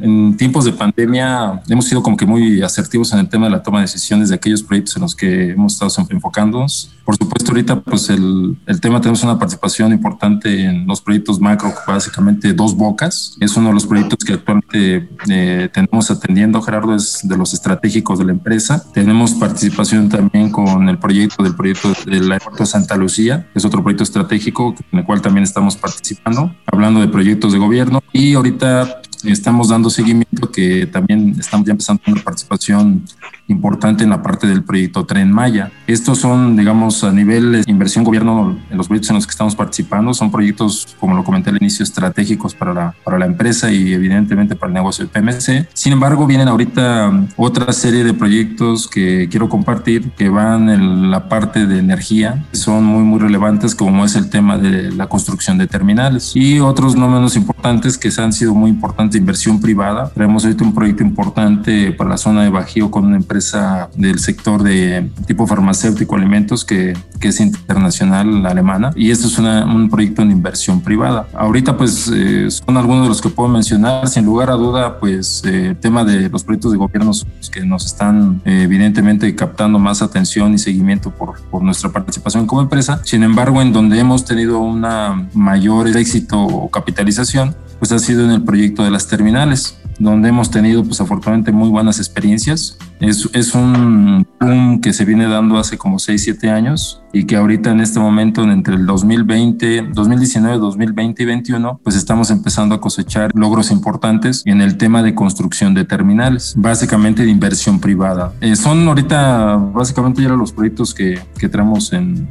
en 0.00 0.36
tiempos 0.36 0.64
de 0.64 0.72
pandemia 0.72 1.62
hemos 1.68 1.86
sido 1.86 2.02
como 2.02 2.16
que 2.16 2.26
muy 2.26 2.62
asertivos 2.62 3.12
en 3.12 3.20
el 3.20 3.28
tema 3.28 3.46
de 3.46 3.52
la 3.52 3.62
toma 3.62 3.78
de 3.78 3.86
decisiones 3.86 4.28
de 4.28 4.36
aquellos 4.36 4.62
proyectos 4.62 4.96
en 4.96 5.02
los 5.02 5.14
que 5.14 5.50
hemos 5.50 5.72
estado 5.72 6.08
enfocándonos. 6.10 6.90
Por 7.04 7.16
supuesto, 7.16 7.50
ahorita 7.50 7.80
pues 7.80 8.08
el, 8.08 8.56
el 8.66 8.80
tema 8.80 9.00
tenemos 9.00 9.22
una 9.22 9.38
participación 9.38 9.92
importante 9.92 10.64
en 10.64 10.86
los 10.86 11.00
proyectos 11.00 11.40
macro, 11.40 11.72
básicamente 11.86 12.52
dos 12.52 12.74
bocas. 12.74 13.36
Es 13.40 13.56
uno 13.56 13.68
de 13.68 13.74
los 13.74 13.86
proyectos 13.86 14.18
que 14.24 14.34
actualmente 14.34 15.08
eh, 15.28 15.68
tenemos 15.72 16.10
atendiendo, 16.10 16.62
Gerardo, 16.62 16.94
es 16.94 17.20
de 17.22 17.36
los 17.36 17.52
estratégicos 17.52 18.18
de 18.18 18.24
la 18.24 18.32
empresa. 18.32 18.84
Tenemos 18.92 19.32
participación 19.34 20.08
también 20.08 20.50
con 20.50 20.88
el 20.88 20.98
proyecto 20.98 21.42
del 21.42 21.54
proyecto 21.54 21.92
del 22.06 22.30
aeropuerto 22.32 22.62
de 22.62 22.66
Santa 22.66 22.96
Lucía, 22.96 23.48
es 23.54 23.64
otro 23.64 23.82
proyecto 23.82 24.04
estratégico 24.04 24.74
en 24.92 24.98
el 25.00 25.04
cual 25.04 25.20
también 25.20 25.44
estamos 25.44 25.76
participando, 25.76 26.54
hablando 26.66 27.00
de 27.00 27.08
proyectos 27.14 27.52
de 27.52 27.58
gobierno. 27.58 28.02
Y 28.12 28.34
ahorita 28.34 29.00
estamos 29.22 29.68
dando 29.68 29.88
seguimiento 29.88 30.23
que 30.52 30.86
también 30.86 31.36
estamos 31.38 31.66
ya 31.66 31.72
empezando 31.72 32.02
una 32.06 32.22
participación 32.22 33.04
importante 33.48 34.04
en 34.04 34.10
la 34.10 34.22
parte 34.22 34.46
del 34.46 34.62
proyecto 34.62 35.04
Tren 35.04 35.30
Maya. 35.30 35.70
Estos 35.86 36.18
son, 36.18 36.56
digamos, 36.56 37.04
a 37.04 37.12
nivel 37.12 37.52
de 37.52 37.70
inversión 37.70 38.04
gobierno, 38.04 38.58
en 38.70 38.76
los 38.76 38.88
proyectos 38.88 39.10
en 39.10 39.16
los 39.16 39.26
que 39.26 39.32
estamos 39.32 39.54
participando, 39.54 40.14
son 40.14 40.30
proyectos, 40.30 40.96
como 40.98 41.14
lo 41.14 41.24
comenté 41.24 41.50
al 41.50 41.56
inicio, 41.56 41.82
estratégicos 41.82 42.54
para 42.54 42.72
la, 42.72 42.94
para 43.04 43.18
la 43.18 43.26
empresa 43.26 43.70
y 43.70 43.92
evidentemente 43.92 44.56
para 44.56 44.68
el 44.68 44.74
negocio 44.74 45.04
de 45.04 45.10
PMC. 45.10 45.68
Sin 45.74 45.92
embargo, 45.92 46.26
vienen 46.26 46.48
ahorita 46.48 47.26
otra 47.36 47.72
serie 47.72 48.04
de 48.04 48.14
proyectos 48.14 48.88
que 48.88 49.28
quiero 49.30 49.48
compartir 49.48 50.10
que 50.12 50.28
van 50.28 50.70
en 50.70 51.10
la 51.10 51.28
parte 51.28 51.66
de 51.66 51.78
energía, 51.78 52.44
son 52.52 52.84
muy, 52.84 53.02
muy 53.02 53.18
relevantes, 53.18 53.74
como 53.74 54.04
es 54.04 54.16
el 54.16 54.30
tema 54.30 54.58
de 54.58 54.90
la 54.92 55.08
construcción 55.08 55.58
de 55.58 55.66
terminales 55.66 56.32
y 56.34 56.60
otros 56.60 56.96
no 56.96 57.08
menos 57.08 57.36
importantes 57.36 57.98
que 57.98 58.10
han 58.18 58.32
sido 58.32 58.54
muy 58.54 58.70
importantes 58.70 59.14
de 59.14 59.18
inversión 59.18 59.60
privada. 59.60 60.10
Tenemos 60.24 60.42
ahorita 60.46 60.64
un 60.64 60.72
proyecto 60.72 61.02
importante 61.02 61.92
para 61.92 62.08
la 62.08 62.16
zona 62.16 62.44
de 62.44 62.48
Bajío 62.48 62.90
con 62.90 63.04
una 63.04 63.16
empresa 63.16 63.90
del 63.94 64.18
sector 64.18 64.62
de 64.62 65.10
tipo 65.26 65.46
farmacéutico 65.46 66.16
alimentos 66.16 66.64
que, 66.64 66.96
que 67.20 67.28
es 67.28 67.40
internacional 67.40 68.46
alemana 68.46 68.90
y 68.96 69.10
esto 69.10 69.26
es 69.26 69.36
un 69.38 69.90
proyecto 69.90 70.24
de 70.24 70.32
inversión 70.32 70.80
privada. 70.80 71.26
Ahorita 71.34 71.76
pues 71.76 72.10
eh, 72.10 72.50
son 72.50 72.78
algunos 72.78 73.02
de 73.02 73.10
los 73.10 73.20
que 73.20 73.28
puedo 73.28 73.50
mencionar, 73.50 74.08
sin 74.08 74.24
lugar 74.24 74.48
a 74.48 74.54
duda 74.54 74.98
pues 74.98 75.42
eh, 75.44 75.66
el 75.66 75.76
tema 75.76 76.04
de 76.04 76.30
los 76.30 76.42
proyectos 76.42 76.72
de 76.72 76.78
gobierno 76.78 77.10
que 77.52 77.66
nos 77.66 77.84
están 77.84 78.40
eh, 78.46 78.62
evidentemente 78.62 79.36
captando 79.36 79.78
más 79.78 80.00
atención 80.00 80.54
y 80.54 80.58
seguimiento 80.58 81.10
por, 81.10 81.38
por 81.50 81.62
nuestra 81.62 81.90
participación 81.92 82.46
como 82.46 82.62
empresa. 82.62 82.98
Sin 83.04 83.24
embargo, 83.24 83.60
en 83.60 83.74
donde 83.74 83.98
hemos 83.98 84.24
tenido 84.24 84.60
una 84.60 85.28
mayor 85.34 85.86
éxito 85.94 86.42
o 86.42 86.70
capitalización, 86.70 87.54
pues 87.78 87.92
ha 87.92 87.98
sido 87.98 88.24
en 88.24 88.30
el 88.30 88.42
proyecto 88.42 88.84
de 88.84 88.90
las 88.90 89.06
terminales 89.06 89.76
donde 89.98 90.28
hemos 90.28 90.50
tenido 90.50 90.84
pues 90.84 91.00
afortunadamente 91.00 91.52
muy 91.52 91.68
buenas 91.68 91.98
experiencias. 91.98 92.78
Es, 93.00 93.28
es 93.32 93.54
un 93.54 94.26
boom 94.40 94.80
que 94.80 94.92
se 94.92 95.04
viene 95.04 95.26
dando 95.26 95.58
hace 95.58 95.76
como 95.76 95.98
6, 95.98 96.22
7 96.22 96.50
años 96.50 97.02
y 97.12 97.24
que 97.24 97.36
ahorita 97.36 97.70
en 97.70 97.80
este 97.80 98.00
momento 98.00 98.42
entre 98.42 98.74
el 98.74 98.86
2020, 98.86 99.90
2019, 99.92 100.58
2020 100.58 101.22
y 101.22 101.26
2021 101.26 101.80
pues 101.82 101.96
estamos 101.96 102.30
empezando 102.30 102.74
a 102.74 102.80
cosechar 102.80 103.30
logros 103.34 103.70
importantes 103.70 104.42
en 104.46 104.60
el 104.60 104.76
tema 104.76 105.02
de 105.02 105.14
construcción 105.14 105.74
de 105.74 105.84
terminales, 105.84 106.54
básicamente 106.56 107.24
de 107.24 107.30
inversión 107.30 107.80
privada. 107.80 108.32
Eh, 108.40 108.56
son 108.56 108.86
ahorita 108.88 109.56
básicamente 109.56 110.22
ya 110.22 110.30
los 110.30 110.52
proyectos 110.52 110.94
que, 110.94 111.20
que 111.38 111.48
tenemos 111.48 111.92
en, 111.92 112.28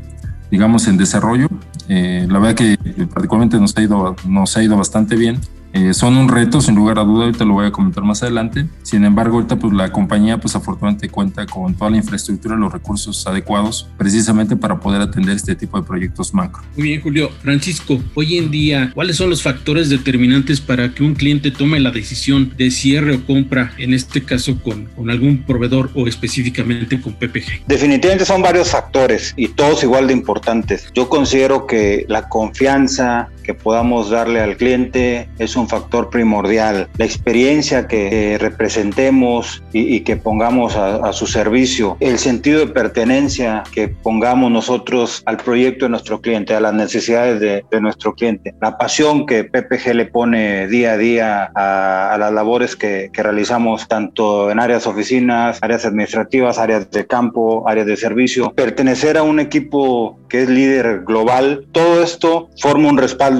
digamos, 0.51 0.87
en 0.87 0.97
desarrollo. 0.97 1.47
Eh, 1.89 2.27
la 2.29 2.39
verdad 2.39 2.55
que 2.55 2.77
particularmente 3.07 3.59
nos 3.59 3.75
ha 3.77 3.81
ido, 3.81 4.15
nos 4.27 4.55
ha 4.55 4.63
ido 4.63 4.77
bastante 4.77 5.15
bien. 5.15 5.39
Eh, 5.73 5.93
son 5.93 6.15
un 6.17 6.29
reto, 6.29 6.61
sin 6.61 6.75
lugar 6.75 6.99
a 6.99 7.03
duda, 7.03 7.25
ahorita 7.25 7.45
lo 7.45 7.53
voy 7.53 7.65
a 7.65 7.71
comentar 7.71 8.03
más 8.03 8.21
adelante. 8.21 8.67
Sin 8.83 9.03
embargo, 9.05 9.37
ahorita 9.37 9.55
pues 9.57 9.73
la 9.73 9.91
compañía 9.91 10.37
pues 10.37 10.55
afortunadamente 10.55 11.09
cuenta 11.09 11.47
con 11.47 11.73
toda 11.73 11.89
la 11.89 11.97
infraestructura 11.97 12.55
y 12.55 12.59
los 12.59 12.71
recursos 12.71 13.25
adecuados 13.25 13.89
precisamente 13.97 14.55
para 14.55 14.79
poder 14.79 15.01
atender 15.01 15.35
este 15.35 15.55
tipo 15.55 15.79
de 15.79 15.87
proyectos 15.87 16.33
macro. 16.33 16.63
Muy 16.77 16.89
bien, 16.89 17.01
Julio. 17.01 17.29
Francisco, 17.41 17.99
hoy 18.13 18.37
en 18.37 18.51
día, 18.51 18.91
¿cuáles 18.93 19.17
son 19.17 19.31
los 19.31 19.41
factores 19.41 19.89
determinantes 19.89 20.61
para 20.61 20.93
que 20.93 21.03
un 21.03 21.15
cliente 21.15 21.49
tome 21.49 21.79
la 21.79 21.89
decisión 21.89 22.53
de 22.55 22.69
cierre 22.69 23.15
o 23.15 23.25
compra, 23.25 23.73
en 23.79 23.93
este 23.93 24.23
caso 24.23 24.59
con, 24.61 24.85
con 24.85 25.09
algún 25.09 25.39
proveedor 25.39 25.89
o 25.95 26.07
específicamente 26.07 27.01
con 27.01 27.13
PPG? 27.13 27.65
Definitivamente 27.67 28.25
son 28.25 28.43
varios 28.43 28.69
factores 28.69 29.33
y 29.35 29.47
todos 29.47 29.83
igual 29.83 30.07
de 30.07 30.13
importantes. 30.13 30.91
Yo 30.93 31.09
considero 31.09 31.65
que 31.65 32.05
la 32.07 32.29
confianza 32.29 33.29
que 33.43 33.53
podamos 33.53 34.09
darle 34.09 34.41
al 34.41 34.57
cliente 34.57 35.29
es 35.37 35.55
un 35.55 35.67
factor 35.67 36.09
primordial. 36.09 36.87
La 36.97 37.05
experiencia 37.05 37.87
que 37.87 38.37
representemos 38.39 39.63
y, 39.71 40.01
que 40.01 40.15
pongamos 40.15 40.75
a, 40.75 41.13
su 41.13 41.27
servicio, 41.27 41.97
el 41.99 42.17
sentido 42.17 42.59
de 42.59 42.67
pertenencia 42.67 43.63
que 43.73 43.87
pongamos 43.87 44.51
nosotros 44.51 45.21
al 45.25 45.37
proyecto 45.37 45.85
de 45.85 45.89
nuestro 45.89 46.21
cliente, 46.21 46.55
a 46.55 46.59
las 46.59 46.73
necesidades 46.73 47.39
de, 47.39 47.63
nuestro 47.81 48.13
cliente, 48.13 48.53
la 48.61 48.77
pasión 48.77 49.25
que 49.25 49.43
PPG 49.43 49.93
le 49.93 50.05
pone 50.05 50.67
día 50.67 50.93
a 50.93 50.97
día 50.97 51.51
a, 51.53 52.15
las 52.17 52.31
labores 52.31 52.75
que, 52.75 53.09
que 53.11 53.21
realizamos 53.21 53.87
tanto 53.87 54.49
en 54.49 54.59
áreas 54.59 54.87
oficinas, 54.87 55.59
áreas 55.61 55.85
administrativas, 55.85 56.57
áreas 56.57 56.89
de 56.89 57.05
campo, 57.05 57.67
áreas 57.67 57.87
de 57.87 57.97
servicio, 57.97 58.53
pertenecer 58.53 59.17
a 59.17 59.23
un 59.23 59.39
equipo 59.39 60.17
que 60.29 60.43
es 60.43 60.49
líder 60.49 61.03
global, 61.05 61.67
todo 61.71 62.01
esto 62.01 62.49
forma 62.59 62.89
un 62.89 62.97
respaldo, 62.97 63.32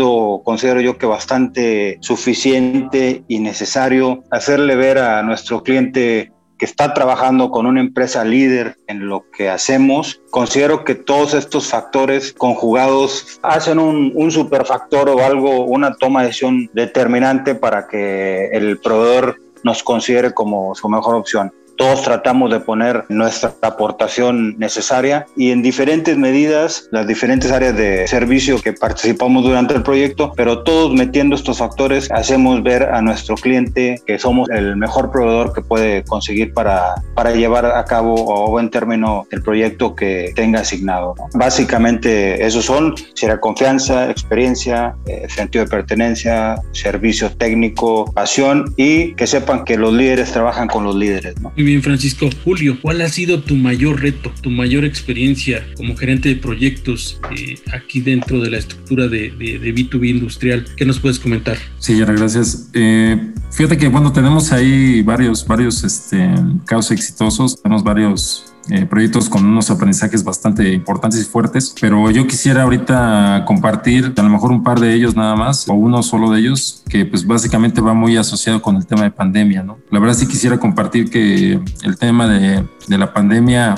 considero 0.43 0.81
yo 0.81 0.97
que 0.97 1.05
bastante 1.05 1.97
suficiente 2.01 3.23
y 3.27 3.39
necesario 3.39 4.23
hacerle 4.31 4.75
ver 4.75 4.97
a 4.97 5.23
nuestro 5.23 5.63
cliente 5.63 6.31
que 6.57 6.65
está 6.65 6.93
trabajando 6.93 7.49
con 7.49 7.65
una 7.65 7.81
empresa 7.81 8.23
líder 8.23 8.77
en 8.87 9.07
lo 9.07 9.25
que 9.31 9.49
hacemos, 9.49 10.21
considero 10.29 10.83
que 10.83 10.95
todos 10.95 11.33
estos 11.33 11.67
factores 11.67 12.33
conjugados 12.33 13.39
hacen 13.41 13.79
un, 13.79 14.31
superfactor 14.31 15.09
o 15.09 15.23
algo, 15.23 15.65
una 15.65 15.95
toma 15.95 16.21
de 16.21 16.27
decisión 16.27 16.69
determinante 16.73 17.55
para 17.55 17.87
que 17.87 18.47
el 18.53 18.79
proveedor 18.79 19.37
nos 19.63 19.83
considere 19.83 20.33
como 20.33 20.75
su 20.75 20.87
mejor 20.89 21.15
opción. 21.15 21.53
Todos 21.83 22.03
tratamos 22.03 22.49
de 22.49 22.61
poner 22.61 23.03
nuestra 23.09 23.53
aportación 23.61 24.57
necesaria 24.57 25.25
y 25.35 25.51
en 25.51 25.61
diferentes 25.61 26.17
medidas, 26.17 26.87
las 26.91 27.05
diferentes 27.05 27.51
áreas 27.51 27.75
de 27.75 28.07
servicio 28.07 28.61
que 28.61 28.71
participamos 28.71 29.43
durante 29.43 29.73
el 29.73 29.83
proyecto, 29.83 30.31
pero 30.33 30.63
todos 30.63 30.93
metiendo 30.93 31.35
estos 31.35 31.57
factores 31.57 32.09
hacemos 32.09 32.63
ver 32.63 32.83
a 32.83 33.01
nuestro 33.01 33.35
cliente 33.35 34.01
que 34.07 34.17
somos 34.17 34.49
el 34.49 34.77
mejor 34.77 35.11
proveedor 35.11 35.51
que 35.51 35.59
puede 35.59 36.05
conseguir 36.05 36.53
para, 36.53 36.95
para 37.15 37.31
llevar 37.31 37.65
a 37.65 37.83
cabo 37.83 38.15
o 38.15 38.49
buen 38.49 38.69
término 38.69 39.27
el 39.31 39.43
proyecto 39.43 39.93
que 39.93 40.31
tenga 40.37 40.61
asignado. 40.61 41.15
Básicamente 41.33 42.45
esos 42.45 42.63
son, 42.63 42.95
será 43.13 43.41
confianza, 43.41 44.09
experiencia, 44.09 44.95
eh, 45.05 45.27
sentido 45.27 45.65
de 45.65 45.69
pertenencia, 45.69 46.55
servicio 46.71 47.29
técnico, 47.31 48.09
pasión 48.13 48.73
y 48.77 49.15
que 49.15 49.27
sepan 49.27 49.65
que 49.65 49.75
los 49.75 49.91
líderes 49.91 50.31
trabajan 50.31 50.69
con 50.69 50.85
los 50.85 50.95
líderes. 50.95 51.35
¿no? 51.41 51.51
Muy 51.57 51.65
bien, 51.65 51.72
Francisco. 51.81 52.29
Julio, 52.43 52.77
¿cuál 52.81 53.01
ha 53.01 53.09
sido 53.09 53.41
tu 53.41 53.55
mayor 53.55 54.01
reto, 54.01 54.31
tu 54.41 54.49
mayor 54.49 54.85
experiencia 54.85 55.65
como 55.75 55.95
gerente 55.95 56.29
de 56.29 56.35
proyectos 56.35 57.19
eh, 57.35 57.55
aquí 57.73 58.01
dentro 58.01 58.41
de 58.41 58.51
la 58.51 58.57
estructura 58.57 59.07
de, 59.07 59.31
de, 59.31 59.73
B2B 59.73 60.09
industrial? 60.09 60.65
¿Qué 60.77 60.85
nos 60.85 60.99
puedes 60.99 61.19
comentar? 61.19 61.57
Sí, 61.79 61.97
gracias. 61.97 62.69
Eh, 62.73 63.17
fíjate 63.51 63.77
que, 63.77 63.87
bueno, 63.87 64.11
tenemos 64.11 64.51
ahí 64.51 65.01
varios, 65.01 65.45
varios 65.47 65.83
este, 65.83 66.29
casos 66.65 66.91
exitosos, 66.91 67.61
tenemos 67.61 67.83
varios 67.83 68.52
eh, 68.69 68.85
proyectos 68.85 69.29
con 69.29 69.45
unos 69.45 69.69
aprendizajes 69.69 70.23
bastante 70.23 70.71
importantes 70.71 71.21
y 71.21 71.25
fuertes, 71.25 71.75
pero 71.79 72.09
yo 72.11 72.25
quisiera 72.27 72.63
ahorita 72.63 73.43
compartir 73.45 74.13
a 74.15 74.23
lo 74.23 74.29
mejor 74.29 74.51
un 74.51 74.63
par 74.63 74.79
de 74.79 74.93
ellos 74.93 75.15
nada 75.15 75.35
más, 75.35 75.67
o 75.67 75.73
uno 75.73 76.01
solo 76.01 76.31
de 76.31 76.39
ellos, 76.39 76.83
que 76.87 77.05
pues 77.05 77.25
básicamente 77.27 77.81
va 77.81 77.93
muy 77.93 78.17
asociado 78.17 78.61
con 78.61 78.75
el 78.75 78.85
tema 78.85 79.03
de 79.03 79.11
pandemia, 79.11 79.63
¿no? 79.63 79.79
La 79.91 79.99
verdad 79.99 80.15
sí 80.15 80.27
quisiera 80.27 80.57
compartir 80.57 81.09
que 81.09 81.59
el 81.83 81.97
tema 81.97 82.27
de, 82.27 82.65
de 82.87 82.97
la 82.97 83.13
pandemia 83.13 83.75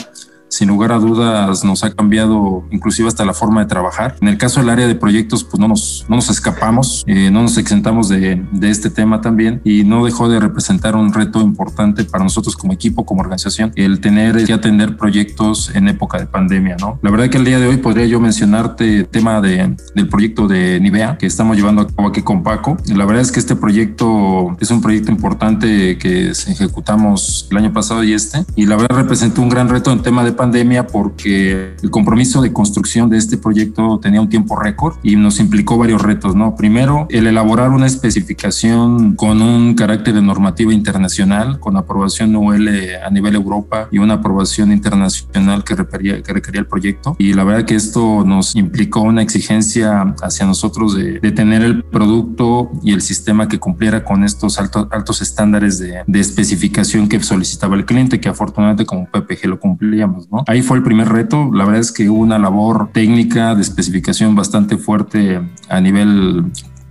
sin 0.56 0.70
lugar 0.70 0.94
a 0.94 1.00
dudas 1.00 1.66
nos 1.66 1.84
ha 1.84 1.92
cambiado 1.92 2.64
inclusive 2.72 3.10
hasta 3.10 3.26
la 3.26 3.34
forma 3.34 3.60
de 3.60 3.68
trabajar. 3.68 4.16
En 4.22 4.30
el 4.30 4.38
caso 4.38 4.62
del 4.62 4.70
área 4.70 4.88
de 4.88 4.96
proyectos, 4.96 5.44
pues 5.44 5.60
no 5.60 5.68
nos, 5.68 6.06
no 6.08 6.16
nos 6.16 6.30
escapamos, 6.30 7.04
eh, 7.08 7.30
no 7.30 7.42
nos 7.42 7.58
exentamos 7.58 8.08
de, 8.08 8.42
de, 8.54 8.70
este 8.70 8.90
tema 8.90 9.20
también 9.20 9.60
y 9.66 9.84
no 9.84 10.06
dejó 10.06 10.30
de 10.30 10.40
representar 10.40 10.96
un 10.96 11.12
reto 11.12 11.42
importante 11.42 12.06
para 12.06 12.24
nosotros 12.24 12.56
como 12.56 12.72
equipo, 12.72 13.06
como 13.06 13.20
organización, 13.20 13.74
el 13.76 14.00
tener 14.00 14.46
que 14.46 14.54
atender 14.54 14.96
proyectos 14.96 15.76
en 15.76 15.90
época 15.90 16.20
de 16.20 16.26
pandemia, 16.26 16.78
¿no? 16.80 17.00
La 17.02 17.12
verdad 17.12 17.30
que 17.30 17.38
el 17.38 17.44
día 17.44 17.60
de 17.60 17.68
hoy 17.68 17.78
podría 17.78 18.06
yo 18.06 18.22
mencionarte 18.22 19.00
el 19.00 19.08
tema 19.10 19.42
de, 19.42 19.76
del 19.94 20.08
proyecto 20.08 20.48
de 20.48 20.80
Nivea 20.80 21.18
que 21.18 21.26
estamos 21.26 21.58
llevando 21.58 21.82
a 21.82 21.88
cabo 21.88 22.08
aquí 22.08 22.22
con 22.22 22.44
Paco. 22.44 22.78
La 22.88 23.04
verdad 23.04 23.22
es 23.22 23.32
que 23.34 23.42
este 23.42 23.58
proyecto 23.58 24.56
es 24.62 24.72
un 24.72 24.82
proyecto 24.82 25.12
importante 25.12 25.98
que 25.98 26.30
ejecutamos 26.30 27.50
el 27.52 27.58
año 27.58 27.74
pasado 27.74 28.04
y 28.06 28.14
este, 28.14 28.46
y 28.56 28.68
la 28.68 28.78
verdad 28.78 28.96
representó 28.96 29.42
un 29.42 29.50
gran 29.50 29.68
reto 29.68 29.92
en 29.92 30.02
tema 30.02 30.24
de 30.24 30.32
pandemia 30.32 30.45
pandemia 30.46 30.86
porque 30.86 31.76
el 31.82 31.90
compromiso 31.90 32.40
de 32.40 32.54
construcción 32.54 33.10
de 33.10 33.18
este 33.18 33.36
proyecto 33.36 34.00
tenía 34.00 34.22
un 34.22 34.30
tiempo 34.30 34.56
récord 34.56 34.96
y 35.02 35.16
nos 35.16 35.40
implicó 35.40 35.76
varios 35.76 36.04
retos, 36.04 36.36
¿no? 36.36 36.56
Primero, 36.56 37.08
el 37.10 37.26
elaborar 37.26 37.72
una 37.72 37.88
especificación 37.88 39.16
con 39.16 39.42
un 39.42 39.74
carácter 39.74 40.14
de 40.14 40.22
normativa 40.22 40.72
internacional, 40.72 41.60
con 41.60 41.78
aprobación 41.78 42.36
UL 42.36 42.70
a 43.04 43.10
nivel 43.10 43.34
Europa 43.34 43.88
y 43.92 43.98
una 43.98 44.16
aprobación 44.16 44.72
internacional 44.72 45.64
que 45.64 45.74
requería, 45.74 46.22
que 46.22 46.34
requería 46.34 46.62
el 46.62 46.68
proyecto. 46.68 47.16
Y 47.18 47.34
la 47.34 47.44
verdad 47.44 47.66
que 47.66 47.76
esto 47.76 48.24
nos 48.24 48.56
implicó 48.56 49.02
una 49.02 49.24
exigencia 49.24 50.14
hacia 50.22 50.46
nosotros 50.46 50.96
de, 50.96 51.20
de 51.20 51.32
tener 51.32 51.64
el 51.64 51.84
producto 51.84 52.70
y 52.84 52.94
el 52.94 53.02
sistema 53.02 53.48
que 53.48 53.58
cumpliera 53.58 54.04
con 54.04 54.24
estos 54.24 54.60
altos, 54.60 54.88
altos 54.92 55.24
estándares 55.24 55.80
de, 55.80 56.04
de 56.06 56.20
especificación 56.20 57.10
que 57.10 57.20
solicitaba 57.24 57.76
el 57.76 57.86
cliente, 57.86 58.20
que 58.20 58.30
afortunadamente 58.30 58.86
como 58.86 59.08
PPG 59.08 59.48
lo 59.48 59.60
cumplíamos, 59.60 60.30
¿no? 60.30 60.35
Ahí 60.48 60.62
fue 60.62 60.78
el 60.78 60.84
primer 60.84 61.10
reto. 61.10 61.50
La 61.54 61.66
verdad 61.66 61.82
es 61.82 61.92
que 61.92 62.10
hubo 62.10 62.20
una 62.20 62.40
labor 62.40 62.90
técnica 62.92 63.56
de 63.56 63.62
especificación 63.62 64.36
bastante 64.36 64.78
fuerte 64.78 65.42
a 65.70 65.82
nivel 65.82 66.46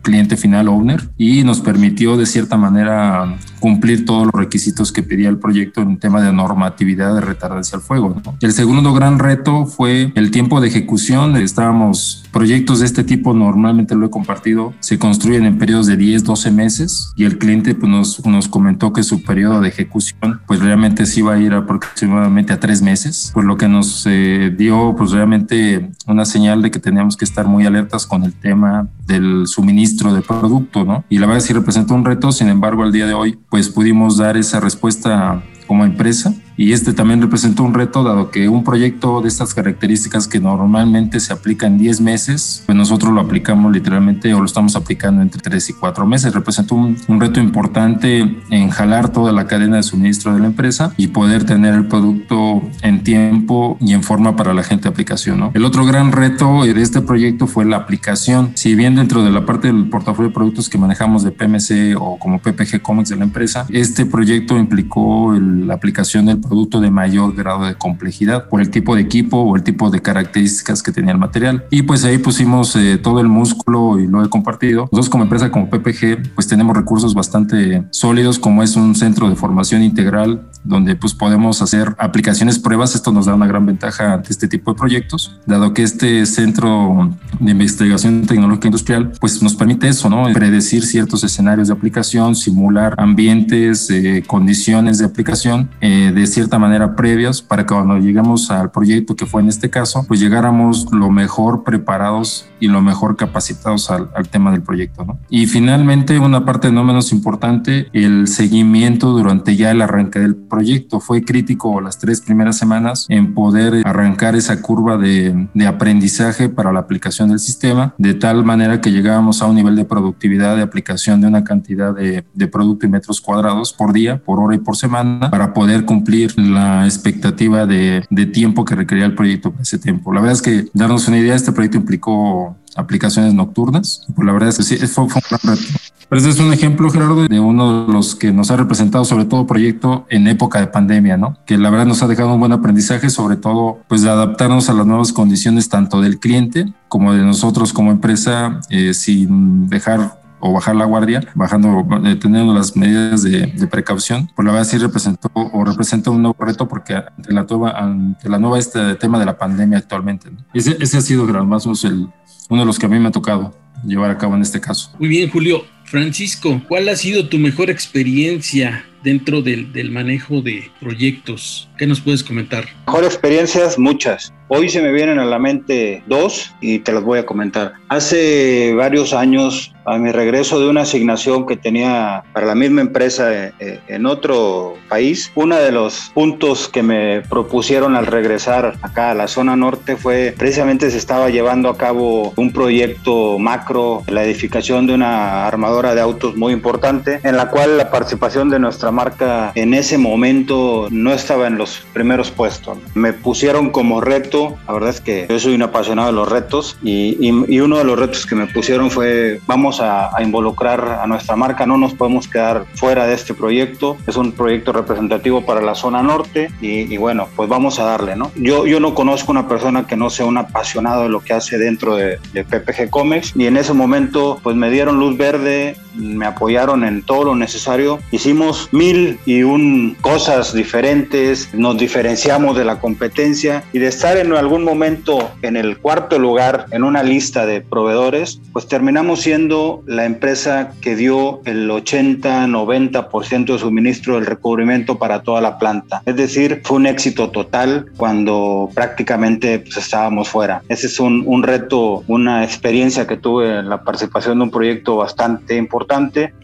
cliente 0.05 0.37
final 0.37 0.69
owner 0.69 1.11
y 1.19 1.43
nos 1.43 1.61
permitió 1.61 2.17
de 2.17 2.27
cierta 2.27 2.57
manera 2.57 3.37
cumplir 3.59 4.05
todos 4.05 4.27
los 4.27 4.35
requisitos 4.35 4.93
que 4.93 5.03
pedía 5.03 5.29
el 5.31 5.39
proyecto 5.39 5.81
en 5.81 5.99
tema 5.99 6.21
de 6.21 6.33
normatividad 6.33 7.15
de 7.15 7.23
retardancia 7.23 7.77
al 7.77 7.83
fuego. 7.83 8.23
El 8.41 8.53
segundo 8.53 8.93
gran 8.93 9.19
reto 9.19 9.67
fue 9.67 10.13
el 10.15 10.31
tiempo 10.31 10.61
de 10.61 10.69
ejecución. 10.69 11.35
Estábamos, 11.37 12.25
proyectos 12.31 12.81
de 12.81 12.87
este 12.87 13.05
tipo 13.05 13.33
normalmente 13.33 13.95
lo 13.95 14.07
he 14.07 14.11
compartido, 14.11 14.75
se 14.81 14.99
construyen 14.99 15.47
en 15.47 15.57
periodos 15.57 15.87
de 15.87 15.97
10, 15.97 16.25
12 16.25 16.51
meses 16.51 17.13
y 17.17 17.25
el 17.25 17.39
cliente 17.39 17.75
pues, 17.75 17.91
nos, 17.91 18.27
nos 18.27 18.49
comentó 18.49 18.93
que 18.93 19.03
su 19.03 19.23
periodo 19.23 19.63
de 19.63 19.69
ejecución 19.69 20.43
pues 20.47 20.61
realmente 20.61 21.07
se 21.07 21.21
iba 21.21 21.33
a 21.33 21.39
ir 21.39 21.55
aproximadamente 21.55 22.53
a 22.53 22.61
tres 22.61 22.83
meses, 22.83 23.31
por 23.33 23.45
lo 23.45 23.57
que 23.57 23.69
nos 23.69 24.05
eh, 24.07 24.55
dio 24.57 24.95
pues 24.97 25.13
realmente 25.13 25.91
una 26.07 26.27
señal 26.27 26.61
de 26.61 26.71
que 26.71 26.79
teníamos 26.79 27.17
que 27.17 27.25
estar 27.25 27.47
muy 27.47 27.65
alertas 27.65 28.07
con 28.07 28.25
el 28.25 28.35
tema 28.35 28.89
del 29.07 29.47
suministro 29.47 30.15
de 30.15 30.23
producto, 30.23 30.85
¿no? 30.85 31.05
Y 31.09 31.19
la 31.19 31.27
verdad 31.27 31.43
sí 31.43 31.53
representa 31.53 31.95
un 31.95 32.05
reto, 32.05 32.33
sin 32.33 32.49
embargo, 32.49 32.83
al 32.83 32.93
día 32.93 33.07
de 33.07 33.15
hoy 33.15 33.39
pues 33.51 33.69
pudimos 33.69 34.17
dar 34.17 34.37
esa 34.37 34.61
respuesta 34.61 35.43
como 35.67 35.85
empresa 35.85 36.35
y 36.57 36.73
este 36.73 36.93
también 36.93 37.21
representó 37.21 37.65
un 37.65 37.75
reto 37.75 38.03
dado 38.03 38.31
que 38.31 38.49
un 38.49 38.65
proyecto 38.65 39.21
de 39.21 39.29
estas 39.29 39.55
características 39.55 40.29
que 40.29 40.41
normalmente 40.41 41.21
se 41.21 41.33
aplica 41.33 41.67
en 41.67 41.79
10 41.79 42.01
meses, 42.01 42.63
pues 42.67 42.77
nosotros 42.77 43.13
lo 43.13 43.21
aplicamos 43.21 43.73
literalmente 43.73 44.33
o 44.35 44.41
lo 44.41 44.47
estamos 44.47 44.77
aplicando 44.77 45.23
entre 45.23 45.41
3 45.41 45.71
y 45.71 45.73
4 45.73 46.07
meses. 46.07 46.35
Representó 46.35 46.75
un, 46.75 46.97
un 47.09 47.21
reto 47.21 47.41
importante 47.41 48.37
en 48.51 48.71
jalar 48.71 49.09
toda 49.09 49.33
la 49.33 49.47
cadena 49.47 49.77
de 49.77 49.83
suministro 49.83 50.35
de 50.35 50.41
la 50.41 50.47
empresa 50.47 50.93
y 50.97 51.09
poder 51.09 51.45
tener 51.45 51.75
el 51.75 51.87
producto 51.87 52.63
en 52.83 53.03
tiempo 53.03 53.77
y 53.81 53.93
en 53.93 54.03
forma 54.03 54.37
para 54.37 54.55
la 54.55 54.63
gente 54.63 54.85
de 54.85 54.91
aplicación. 54.91 55.39
¿no? 55.41 55.51
El 55.55 55.65
otro 55.65 55.85
gran 55.85 56.13
reto 56.13 56.65
de 56.65 56.83
este 56.83 57.01
proyecto 57.01 57.47
fue 57.47 57.65
la 57.65 57.77
aplicación. 57.77 58.53
Si 58.55 58.75
bien 58.75 58.95
dentro 58.97 59.23
de 59.23 59.31
la 59.31 59.47
parte 59.47 59.69
del 59.69 59.89
portafolio 59.89 60.29
de 60.29 60.35
productos 60.35 60.69
que 60.69 60.79
manejamos 60.79 61.23
de 61.23 61.31
PMC 61.31 61.97
o 61.99 62.19
como 62.19 62.39
PPG 62.39 62.83
Comics 62.83 63.09
de 63.09 63.17
la 63.17 63.25
empresa, 63.25 63.67
este 63.71 64.07
proyecto 64.07 64.59
implicó 64.59 65.35
el, 65.35 65.67
la 65.67 65.75
aplicación 65.75 66.27
del 66.27 66.41
producto 66.45 66.81
de 66.81 66.91
mayor 66.91 67.35
grado 67.35 67.65
de 67.65 67.75
complejidad 67.75 68.49
por 68.49 68.61
el 68.61 68.71
tipo 68.71 68.95
de 68.95 69.03
equipo 69.03 69.39
o 69.39 69.57
el 69.57 69.63
tipo 69.63 69.91
de 69.91 70.01
características 70.01 70.83
que 70.83 70.93
tenía 70.93 71.13
el 71.13 71.19
material. 71.19 71.65
Y 71.71 71.83
pues 71.83 72.05
ahí 72.05 72.19
pusimos 72.19 72.77
eh, 72.77 72.99
todo 72.99 73.21
el 73.21 73.29
músculo 73.29 73.99
y 73.99 74.07
lo 74.07 74.25
he 74.25 74.29
compartido. 74.29 74.83
Nosotros 74.85 75.09
como 75.09 75.25
empresa, 75.25 75.51
como 75.51 75.69
PPG, 75.71 76.35
pues 76.35 76.47
tenemos 76.47 76.77
recursos 76.77 77.15
bastante 77.15 77.85
sólidos 77.91 78.39
como 78.39 78.63
es 78.63 78.77
un 78.77 78.95
centro 78.95 79.29
de 79.29 79.37
formación 79.37 79.83
integral 79.83 80.43
donde 80.65 80.97
pues 80.97 81.15
podemos 81.15 81.63
hacer 81.63 81.95
aplicaciones 81.99 82.59
pruebas. 82.59 82.95
Esto 82.95 83.13
nos 83.13 83.27
da 83.27 83.35
una 83.35 83.47
gran 83.47 83.67
ventaja 83.67 84.15
ante 84.15 84.31
este 84.31 84.49
tipo 84.49 84.73
de 84.73 84.79
proyectos, 84.79 85.39
dado 85.47 85.75
que 85.75 85.83
este 85.83 86.27
centro 86.27 87.11
de 87.39 87.51
investigación 87.51 88.27
tecnológica 88.27 88.69
industrial 88.69 89.13
pues 89.21 89.43
nos 89.43 89.55
permite 89.55 89.89
eso, 89.89 90.09
¿no? 90.09 90.25
Predecir 90.33 90.85
ciertos 90.85 91.23
escenarios 91.23 91.69
de 91.69 91.75
aplicación, 91.75 92.35
simular 92.35 92.95
ambientes, 92.97 93.91
eh, 93.91 94.25
condiciones 94.27 94.99
de 94.99 95.05
aplicación 95.05 95.71
eh, 95.81 96.13
de 96.15 96.27
cierta 96.27 96.59
manera 96.59 96.97
previas 96.97 97.43
para 97.43 97.67
que 97.67 97.75
cuando 97.75 97.99
lleguemos 97.99 98.51
al 98.51 98.71
proyecto 98.71 99.15
que 99.15 99.27
fue 99.27 99.43
en 99.43 99.49
este 99.49 99.71
caso, 99.71 100.05
pues 100.09 100.21
llegáramos 100.21 100.89
lo 100.93 101.11
mejor 101.11 101.65
preparados 101.65 102.47
y 102.61 102.69
lo 102.69 102.81
mejor 102.81 103.17
capacitados 103.17 103.91
al, 103.91 104.11
al 104.17 104.29
tema 104.29 104.51
del 104.51 104.63
proyecto, 104.63 105.05
¿no? 105.05 105.19
Y 105.29 105.47
finalmente, 105.47 106.19
una 106.19 106.45
parte 106.45 106.73
no 106.73 106.85
menos 106.85 107.13
importante, 107.13 107.89
el 107.93 108.29
seguimiento 108.29 109.11
durante 109.11 109.57
ya 109.57 109.71
el 109.71 109.83
arranque 109.83 110.19
del 110.19 110.35
proyecto 110.35 110.54
proyecto. 110.55 111.01
Fue 111.01 111.25
crítico 111.25 111.81
las 111.81 111.99
tres 111.99 112.21
primeras 112.21 112.57
semanas 112.57 113.07
en 113.09 113.35
poder 113.35 113.83
arrancar 113.85 114.37
esa 114.37 114.63
curva 114.63 114.97
de, 114.97 115.49
de, 115.53 115.67
aprendizaje 115.67 116.49
para 116.49 116.73
la 116.73 116.81
aplicación 116.81 117.31
del 117.31 117.41
sistema, 117.41 117.95
de 117.99 118.15
tal 118.15 118.45
manera 118.45 118.81
que 118.81 118.93
llegábamos 118.93 119.43
a 119.43 119.47
un 119.47 119.57
nivel 119.57 119.75
de 119.75 119.85
productividad 119.85 120.57
de 120.57 120.63
aplicación 120.63 121.21
de 121.21 121.27
una 121.27 121.43
cantidad 121.43 121.93
de, 121.93 122.25
de 122.33 122.47
producto 122.47 122.87
y 122.87 122.89
metros 122.89 123.21
cuadrados 123.21 123.73
por 123.73 123.93
día, 123.93 124.23
por 124.25 124.39
hora 124.39 124.55
y 124.55 124.59
por 124.59 124.77
semana, 124.77 125.29
para 125.29 125.53
poder 125.53 125.85
cumplir 125.85 126.39
la 126.39 126.85
expectativa 126.85 127.67
de, 127.67 128.05
de 128.09 128.27
tiempo 128.27 128.65
que 128.65 128.77
requería 128.77 129.07
el 129.07 129.15
proyecto 129.17 129.51
para 129.51 129.63
ese 129.63 129.79
tiempo. 129.79 130.13
La 130.13 130.21
verdad 130.21 130.35
es 130.35 130.43
que 130.43 130.67
darnos 130.73 131.09
una 131.09 131.19
idea, 131.19 131.35
este 131.35 131.51
proyecto 131.51 131.79
implicó 131.79 132.57
aplicaciones 132.77 133.35
nocturnas. 133.35 134.07
Pues 134.15 134.27
la 134.27 134.33
verdad 134.33 134.51
es 134.51 134.57
que 134.59 134.63
sí, 134.63 134.77
fue, 134.77 134.89
fue 134.89 135.05
un 135.05 135.11
gran 135.29 135.57
reto. 135.57 135.79
Pero 136.09 136.19
este 136.19 136.31
es 136.31 136.41
un 136.41 136.53
ejemplo, 136.53 136.91
Gerardo, 136.91 137.27
de 137.27 137.41
uno 137.41 137.87
de 137.87 137.93
los 137.93 138.15
que 138.15 138.33
nos 138.33 138.51
ha 138.51 138.57
representado, 138.57 139.05
sobre 139.05 139.25
todo 139.25 139.47
proyecto 139.47 140.07
en 140.11 140.29
época 140.29 140.61
de 140.61 140.67
pandemia, 140.67 141.17
¿no? 141.17 141.39
Que 141.47 141.59
la 141.59 141.71
verdad 141.71 141.87
nos 141.87 142.03
ha 142.03 142.07
dejado 142.07 142.35
un 142.35 142.41
buen 142.41 142.53
aprendizaje, 142.53 143.11
sobre 143.11 143.37
todo, 143.37 143.81
pues 143.89 144.03
de 144.03 144.11
adaptarnos 144.11 144.69
a 144.69 144.75
las 144.75 144.87
nuevas 144.87 145.13
condiciones 145.13 145.69
tanto 145.69 146.01
del 146.01 146.19
cliente 146.19 146.73
como 146.89 147.13
de 147.13 147.23
nosotros 147.23 147.73
como 147.73 147.91
empresa, 147.91 148.61
eh, 148.71 148.95
sin 148.95 149.69
dejar 149.69 150.19
o 150.47 150.53
bajar 150.53 150.77
la 150.77 150.85
guardia, 150.85 151.23
bajando, 151.35 151.87
eh, 152.05 152.17
teniendo 152.17 152.53
las 152.53 152.77
medidas 152.77 153.23
de, 153.23 153.67
precaución, 153.71 154.31
pues 154.37 154.45
la 154.45 154.53
verdad 154.53 154.67
sí 154.67 154.77
representó 154.77 155.31
o 155.35 155.65
representa 155.65 156.11
un 156.11 156.21
nuevo 156.21 156.37
reto 156.39 156.69
porque 156.69 156.95
ante 156.95 157.33
la, 157.33 157.47
ante 157.75 158.29
la 158.29 158.39
nueva 158.39 158.59
este 158.59 158.95
tema 158.97 159.19
de 159.19 159.25
la 159.25 159.39
pandemia 159.39 159.79
actualmente. 159.79 160.29
Ese, 160.53 160.77
ese, 160.81 160.99
ha 160.99 161.01
sido 161.01 161.25
más 161.47 161.67
el, 161.85 162.09
uno 162.51 162.61
de 162.61 162.67
los 162.67 162.79
que 162.79 162.85
a 162.85 162.89
mí 162.91 162.99
me 162.99 163.09
ha 163.09 163.11
tocado 163.11 163.55
llevar 163.87 164.11
a 164.11 164.19
cabo 164.19 164.35
en 164.35 164.43
este 164.43 164.61
caso. 164.61 164.91
Muy 164.99 165.09
bien, 165.09 165.31
Julio. 165.31 165.63
Francisco, 165.95 166.61
¿cuál 166.67 166.89
ha 166.89 166.97
sido 166.97 167.29
tu 167.29 167.39
mejor 167.39 167.71
experiencia 167.71 168.85
dentro 169.05 169.43
del, 169.43 169.73
del, 169.73 169.91
manejo 169.91 170.41
de 170.41 170.71
proyectos. 170.81 171.69
¿Qué 171.77 171.87
nos 171.87 172.01
puedes 172.01 172.25
comentar? 172.25 172.65
Mejor 172.87 173.05
experiencias, 173.05 173.79
muchas. 173.79 174.33
Hoy 174.49 174.71
se 174.71 174.81
me 174.81 174.91
vienen 174.93 175.19
a 175.19 175.27
la 175.27 175.39
mente 175.39 176.03
dos 176.07 176.53
y 176.61 176.79
te 176.79 176.93
las 176.93 177.05
voy 177.05 177.19
a 177.19 177.27
comentar. 177.27 177.75
Hace 177.91 178.73
varios 178.75 179.13
años, 179.13 179.74
a 179.85 179.99
mi 179.99 180.11
regreso 180.11 180.61
de 180.61 180.69
una 180.69 180.83
asignación 180.83 181.47
que 181.47 181.57
tenía 181.57 182.25
para 182.33 182.47
la 182.47 182.55
misma 182.55 182.81
empresa 182.81 183.33
eh, 183.33 183.53
eh, 183.59 183.81
en 183.89 184.07
otro 184.07 184.75
país, 184.89 185.31
uno 185.35 185.57
de 185.57 185.73
los 185.73 186.11
puntos 186.15 186.69
que 186.69 186.83
me 186.83 187.23
propusieron 187.23 187.97
al 187.97 188.07
regresar 188.07 188.75
acá 188.83 189.11
a 189.11 189.15
la 189.15 189.29
zona 189.29 189.57
norte 189.57 189.97
fue 189.97 190.35
precisamente 190.37 190.91
se 190.91 190.99
estaba 190.99 191.31
llevando 191.31 191.69
a 191.69 191.77
cabo 191.77 192.33
un 192.37 192.53
proyecto 192.53 193.39
macro, 193.39 194.03
la 194.09 194.25
edificación 194.25 194.87
de 194.87 194.95
una 194.95 195.47
armadora 195.47 195.95
de 195.95 196.01
autos 196.01 196.37
muy 196.37 196.53
importante, 196.53 197.21
en 197.23 197.37
la 197.37 197.51
cual 197.51 197.77
la 197.77 197.91
participación 197.91 198.51
de 198.51 198.59
nuestra 198.59 198.91
marca 198.91 199.53
en 199.55 199.75
ese 199.75 199.99
momento 199.99 200.89
no 200.91 201.13
estaba 201.13 201.47
en 201.47 201.59
los 201.59 201.87
primeros 201.93 202.31
puestos. 202.31 202.79
Me 202.95 203.13
pusieron 203.13 203.71
como 203.71 204.01
reto, 204.01 204.57
la 204.67 204.75
verdad 204.75 204.91
es 204.91 205.01
que 205.01 205.27
yo 205.29 205.39
soy 205.39 205.55
un 205.55 205.63
apasionado 205.63 206.09
de 206.09 206.15
los 206.15 206.29
retos 206.29 206.77
y, 206.83 207.17
y, 207.21 207.61
uno 207.61 207.79
de 207.79 207.85
los 207.85 207.99
retos 207.99 208.27
que 208.27 208.35
me 208.35 208.47
pusieron 208.47 208.91
fue 208.91 209.41
vamos 209.47 209.74
a, 209.81 210.11
involucrar 210.23 211.01
a 211.03 211.07
nuestra 211.07 211.37
marca, 211.37 211.67
no 211.67 211.77
nos 211.77 211.95
podemos 211.95 212.29
quedar 212.29 212.65
fuera 212.75 213.07
de 213.07 213.15
este 213.15 213.35
proyecto, 213.35 213.97
es 214.07 214.17
un 214.17 214.33
proyecto 214.33 214.73
representativo 214.73 215.45
para 215.45 215.61
la 215.61 215.75
zona 215.75 216.03
norte 216.03 216.51
y, 216.61 216.97
bueno, 216.97 217.29
pues 217.37 217.49
vamos 217.49 217.79
a 217.79 217.85
darle, 217.85 218.17
¿no? 218.17 218.31
Yo, 218.37 218.67
yo 218.67 218.81
no 218.81 218.95
conozco 218.95 219.33
una 219.33 219.49
persona 219.49 219.87
que 219.87 219.97
no 219.97 220.11
sea 220.11 220.27
un 220.27 220.39
apasionado 220.39 221.03
de 221.03 221.09
lo 221.09 221.21
que 221.21 221.33
hace 221.33 221.59
dentro 221.59 221.97
de, 221.97 222.19
de 222.33 222.45
PPG 222.45 222.91
Comics 222.91 223.33
y 223.37 223.47
en 223.47 223.57
ese 223.57 223.73
momento 223.73 224.41
pues 224.43 224.57
me 224.57 224.71
dieron 224.71 224.99
luz 224.99 225.17
verde, 225.17 225.77
me 225.95 226.27
apoyaron 226.27 226.85
en 226.85 227.03
todo 227.03 227.25
lo 227.25 227.37
necesario, 227.37 227.99
hicimos 228.11 228.69
mil 228.73 229.19
y 229.27 229.43
un 229.43 229.97
cosas 230.01 230.53
diferentes, 230.53 231.53
nos 231.55 231.79
diferenciamos 231.79 232.57
de 232.57 232.65
la 232.65 232.81
competencia 232.81 233.65
y 233.73 233.79
de 233.79 233.89
estar 233.89 234.17
en 234.17 234.33
algún 234.33 234.65
momento 234.65 235.31
en 235.43 235.57
el 235.57 235.79
cuarto 235.79 236.19
lugar 236.19 236.67
en 236.71 236.83
una 236.83 237.03
lista 237.03 237.47
de 237.47 237.61
proveedores, 237.61 238.41
pues 238.53 238.67
terminamos 238.67 239.21
siendo 239.21 239.83
la 239.87 240.05
empresa 240.05 240.73
que 240.81 240.97
dio 240.97 241.41
el 241.45 241.71
80-90% 241.71 243.53
de 243.53 243.59
suministro 243.59 244.17
del 244.17 244.27
recubrimiento 244.27 244.99
para 244.99 245.23
toda 245.23 245.41
la 245.41 245.59
planta. 245.59 246.03
Es 246.07 246.17
decir, 246.17 246.61
fue 246.65 246.79
un 246.79 246.87
éxito 246.87 247.31
total 247.31 247.87
cuando 247.97 248.69
prácticamente 248.75 249.61
pues, 249.61 249.77
estábamos 249.77 250.29
fuera. 250.29 250.63
Ese 250.69 250.87
es 250.87 251.01
un, 251.01 251.23
un 251.27 251.43
reto, 251.43 252.03
una 252.09 252.45
experiencia 252.45 253.07
que 253.07 253.17
tuve 253.17 253.61
en 253.61 253.69
la 253.69 253.83
participación 253.83 254.39
de 254.39 254.45
un 254.45 254.51
proyecto 254.51 254.97
bastante 254.97 255.57
importante 255.57 255.84